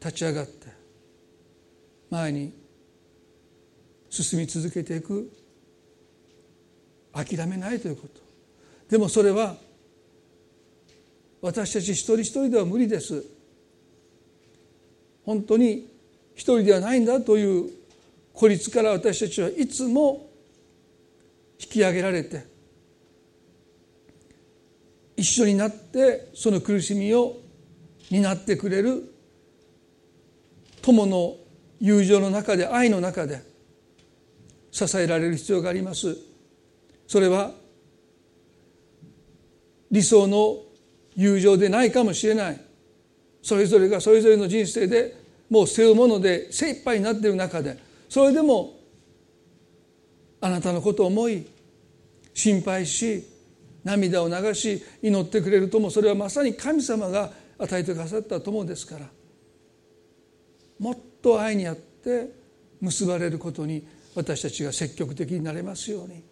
[0.00, 0.66] 立ち上がって
[2.10, 2.52] 前に
[4.10, 5.30] 進み続けていく
[7.12, 8.20] 諦めないということ。
[8.88, 9.56] でもそれは
[11.40, 13.24] 私たち一人一人では無理です。
[15.24, 15.88] 本当に
[16.34, 17.70] 一人ではないんだという
[18.32, 20.28] 孤立から私たちはいつも
[21.58, 22.44] 引き上げられて
[25.16, 27.38] 一緒になってその苦しみを
[28.10, 29.12] 担ってくれる
[30.82, 31.36] 友の
[31.80, 33.42] 友情の中で愛の中で
[34.70, 36.16] 支えられる必要があります。
[37.06, 37.52] それは
[39.90, 40.58] 理想の
[41.14, 42.60] 友情でないかもしれない。
[43.42, 45.16] それぞれがそれぞれの人生で
[45.48, 48.80] もう背負うもので精一杯になっている中でそれでも
[50.40, 51.46] あなたのことを思い
[52.34, 53.24] 心配し
[53.86, 59.06] 涙を流し祈ってくれる友それはまさに神様が与えてくださった友ですから。
[60.80, 62.32] もっと愛にあって
[62.80, 66.24] 結ばれることに私たちが積極的になれますように。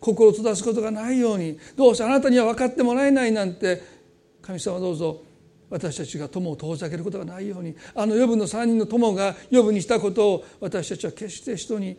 [0.00, 1.58] 心を閉ざすことがないように。
[1.76, 3.82] どうせあなたには分かってもらえないなんて
[4.40, 5.22] 神様どうぞ
[5.68, 7.76] 私たちが友を遠ざけることがないように。
[7.94, 11.98] あの予部の3人の友が予部にしたことを私たちは決して人に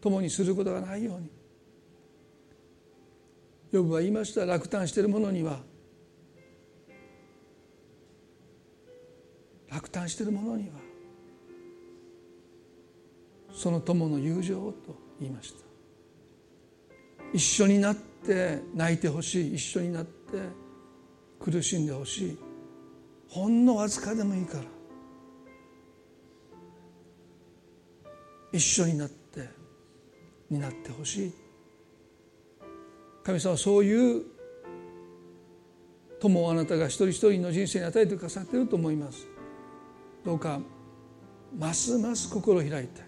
[0.00, 1.35] 共にすることがないように。
[3.76, 5.60] 予部は言いました落胆している者には
[9.70, 10.74] 落胆している者には
[13.52, 14.56] その友の友情
[14.86, 15.66] と言いました。
[17.32, 20.38] 一緒になって泣いてほしい一緒になって
[21.40, 22.38] 苦しんでほしい
[23.28, 24.64] ほんのわずかでもいいから
[28.52, 29.48] 一緒になって
[30.48, 31.45] になってほしい。
[33.26, 34.22] 神様はそういう
[36.20, 39.26] 友をあなたが一人一人の人生に与えてくださっていると思います。
[40.24, 40.60] どうか
[41.58, 43.00] ますます心を開いて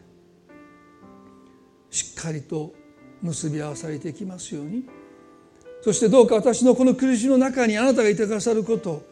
[1.91, 2.75] しっかりと
[3.23, 4.87] 結び合わされていきますように。
[5.83, 9.05] そしてどうか私のこの苦しみの中にあなたがいてくださること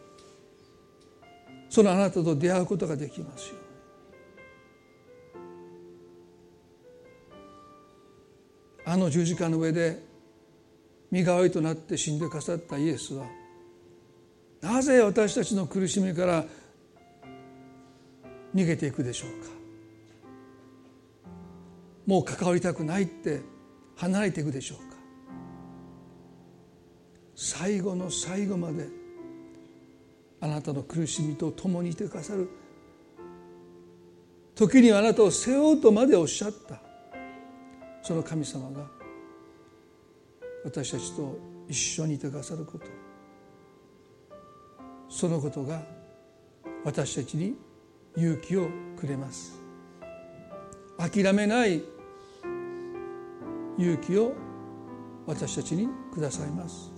[1.69, 3.67] そのあなたと出会うことができますように。
[8.83, 10.06] あの十字架の上で
[11.11, 13.25] 身代わりとなって死んでくださったイエスは
[14.61, 16.45] なぜ私たちの苦しみから
[18.55, 19.57] 逃げていくでしょうか。
[22.05, 23.41] もう関わりたくないって
[23.97, 24.83] 離れていくでしょうか。
[27.35, 28.87] 最後の最後まで
[30.39, 32.49] あなたの苦しみと共にいてくださる。
[34.55, 36.81] 時にはあなたを背負うとまでおっしゃった。
[38.01, 38.96] その神様が
[40.63, 41.37] 私たちと
[41.67, 42.85] 一緒にいてくださること。
[45.09, 45.81] そのことが
[46.83, 47.55] 私たちに
[48.15, 49.59] 勇気をくれます。
[50.97, 51.83] 諦めない
[53.77, 54.33] 勇気を
[55.25, 56.91] 私たちにくださいます。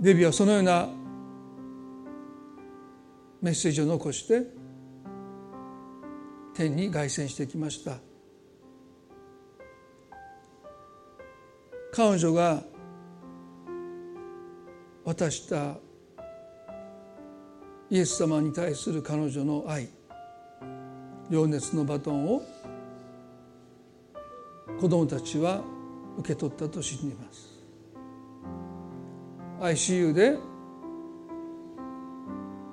[0.00, 0.88] デビューはそのような
[3.42, 4.46] メッセージを残して
[6.54, 8.07] 天に凱旋してきました。
[11.92, 12.62] 彼女が
[15.04, 15.76] 渡した
[17.90, 19.88] イエス様に対する彼女の愛
[21.30, 22.42] 情熱のバトンを
[24.78, 25.62] 子供たちは
[26.18, 27.58] 受け取ったと信じます。
[29.60, 30.38] ICU で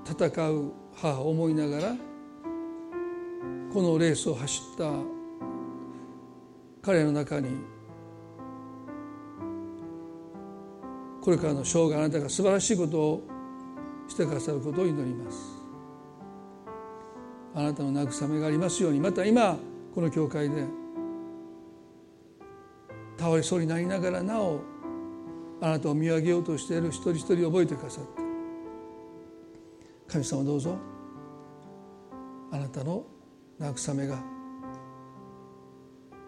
[0.05, 1.95] 戦う母を思いながら
[3.74, 4.91] このレースを走った
[6.84, 7.74] 彼の中に
[11.26, 13.23] これからの生涯あなたが素晴らしいことを
[14.07, 15.38] してくださることを祈ります。
[17.55, 19.57] あなたの慰めがありますようにまた今
[19.95, 20.65] この教会で
[23.17, 24.61] 倒れそうになりながらなお
[25.61, 28.21] あなたを見上げようとしている一人一人覚えてくださって。
[30.07, 30.78] 神様どうぞ
[32.51, 33.03] あなたの
[33.59, 34.23] 慰めが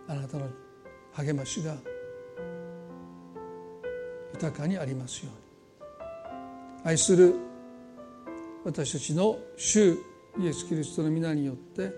[0.08, 0.50] あなたの
[1.14, 1.76] 励ましが
[4.40, 6.04] 豊かにありますよう
[6.84, 7.36] に愛する
[8.64, 9.94] 私たちの主
[10.40, 11.92] イエス・キリストの皆によって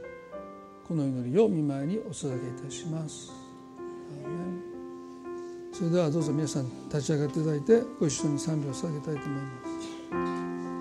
[0.88, 3.32] この祈りを見舞いにお捧げいたします。
[5.74, 10.79] それではどうぞ皆さん立ち上がっていただいてご一緒に賛美を捧げたいと思います。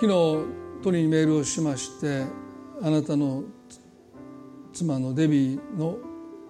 [0.00, 0.12] 昨日
[0.80, 2.24] トニーにメールをしまして
[2.80, 3.42] あなたの
[4.72, 5.98] 妻のデビーの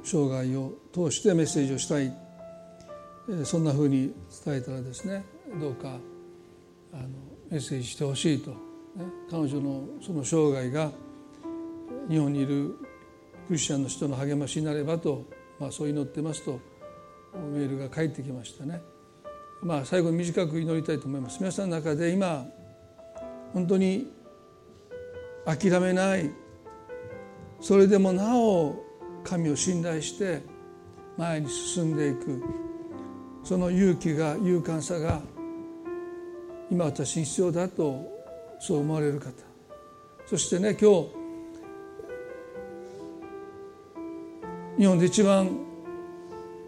[0.04, 2.14] 生涯を通してメッセージをしたい
[3.44, 4.12] そんなふうに
[4.44, 5.24] 伝えたらですね
[5.58, 5.96] どうか
[6.92, 7.08] あの
[7.50, 8.56] メッセージしてほしいと、ね、
[9.30, 10.90] 彼女のその生涯が
[12.10, 12.76] 日本にいる
[13.46, 15.24] クリスチャンの人の励ましになればと、
[15.58, 16.60] まあ、そう祈ってますと
[17.50, 18.82] メールが返ってきましたね。
[19.62, 21.38] まあ、最後に短く祈りたいと思います。
[21.40, 22.46] 皆さんの中で今
[23.52, 24.12] 本当に
[25.44, 26.30] 諦めない。
[27.60, 28.76] それでもなお
[29.24, 30.42] 神を信頼して
[31.16, 32.42] 前に進んでいく。
[33.42, 35.20] その勇気が勇敢さが
[36.70, 38.04] 今私に必要だと
[38.60, 39.32] そう思われる方。
[40.26, 41.18] そしてね今日
[44.78, 45.50] 日本で一番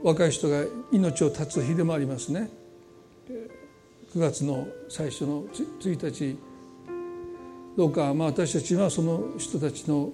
[0.03, 2.51] 若い人が命を絶つ日でもありますね。
[4.15, 6.37] 9月の最初の1日
[7.81, 10.13] どうか、まあ、私たちはその人たちの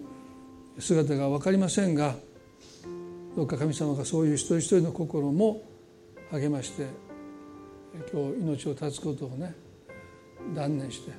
[0.78, 2.14] 姿が分かりませんが
[3.34, 5.64] どうか神様がそういう一人一人の心も
[6.30, 6.86] 励まして
[8.12, 9.52] 今日命を絶つことをね
[10.54, 11.10] 断念して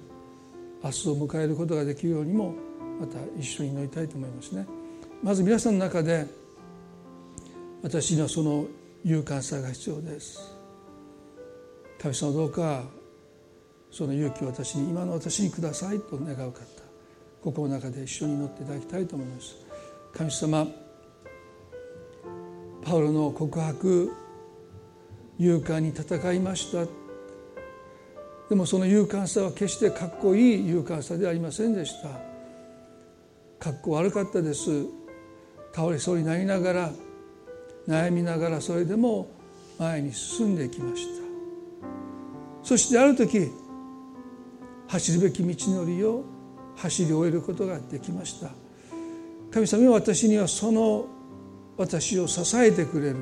[0.81, 2.55] 明日を迎えることができるようにも
[2.97, 4.65] また一緒に祈りたいと思いますね。
[5.21, 6.27] まず皆さんの中で
[7.83, 8.67] 私にはその
[9.03, 10.55] 勇敢さが必要です
[12.01, 12.96] 神様どうか
[13.91, 16.61] その勇気を私に今の私にくださいと願う方
[17.41, 19.55] 心の中で一緒に祈っていただきたいと思います。
[20.13, 20.67] 神様
[22.83, 24.11] パウロの告白
[25.39, 26.85] 勇敢に戦いました。
[28.49, 32.09] でもその勇敢さは決してかっこいい勇敢さではありませんでした。
[33.59, 34.85] かっこ悪かったです。
[35.73, 36.91] 倒れそうになりながら
[37.87, 39.27] 悩みながらそれでも
[39.77, 41.23] 前に進んでいきました。
[42.63, 43.51] そしてある時
[44.87, 46.23] 走るべき道のりを
[46.75, 48.51] 走り終えることができました。
[49.51, 51.07] 神様は私にはその
[51.77, 53.17] 私を支えてくれる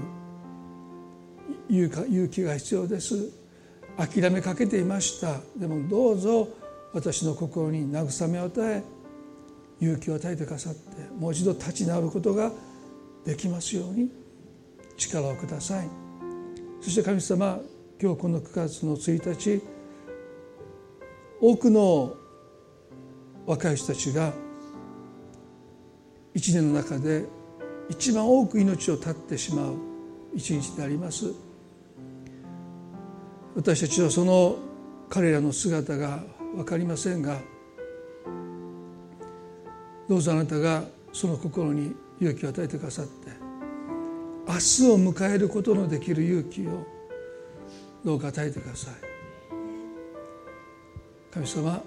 [1.70, 3.16] 勇気が必要です。
[3.98, 5.40] 諦めかけていました。
[5.58, 6.48] でもどうぞ
[6.94, 8.84] 私の心に慰めを与え
[9.82, 10.80] 勇気を与えてくださって
[11.18, 12.52] もう一度立ち直ることが
[13.26, 14.10] できますように
[14.98, 15.90] 力をください。
[16.82, 17.60] そして神様
[18.02, 19.62] 今日この9月の1日
[21.48, 22.16] 多くの
[23.46, 24.34] 若い人たちが
[26.34, 27.26] 一年の中で
[27.88, 29.76] 一番多く命を絶ってしまう
[30.34, 31.28] 一日であります。
[33.56, 34.58] 私たちはその
[35.08, 36.24] 彼らの姿が
[36.56, 37.38] 分かりませんが
[40.10, 43.30] どうぞあなたがその心に勇気を与えてくださって
[44.48, 46.88] 明日を迎えることのできる勇気を
[48.04, 49.15] どうか与えてください。
[51.36, 51.84] 神様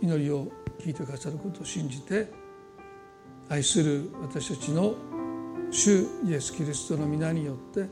[0.00, 0.50] 祈りを
[0.80, 2.26] 聞いてくださることを信じて
[3.50, 4.94] 愛する私たちの
[5.70, 7.86] 主イエス・キリストの皆によって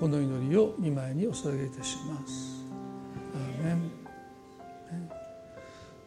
[0.00, 2.64] この祈りを見舞いにお捧げいたします。
[3.62, 3.90] アーメン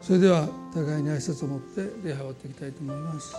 [0.02, 3.34] それでは互いに挨拶を持って礼拝を終わっていきたいと思います。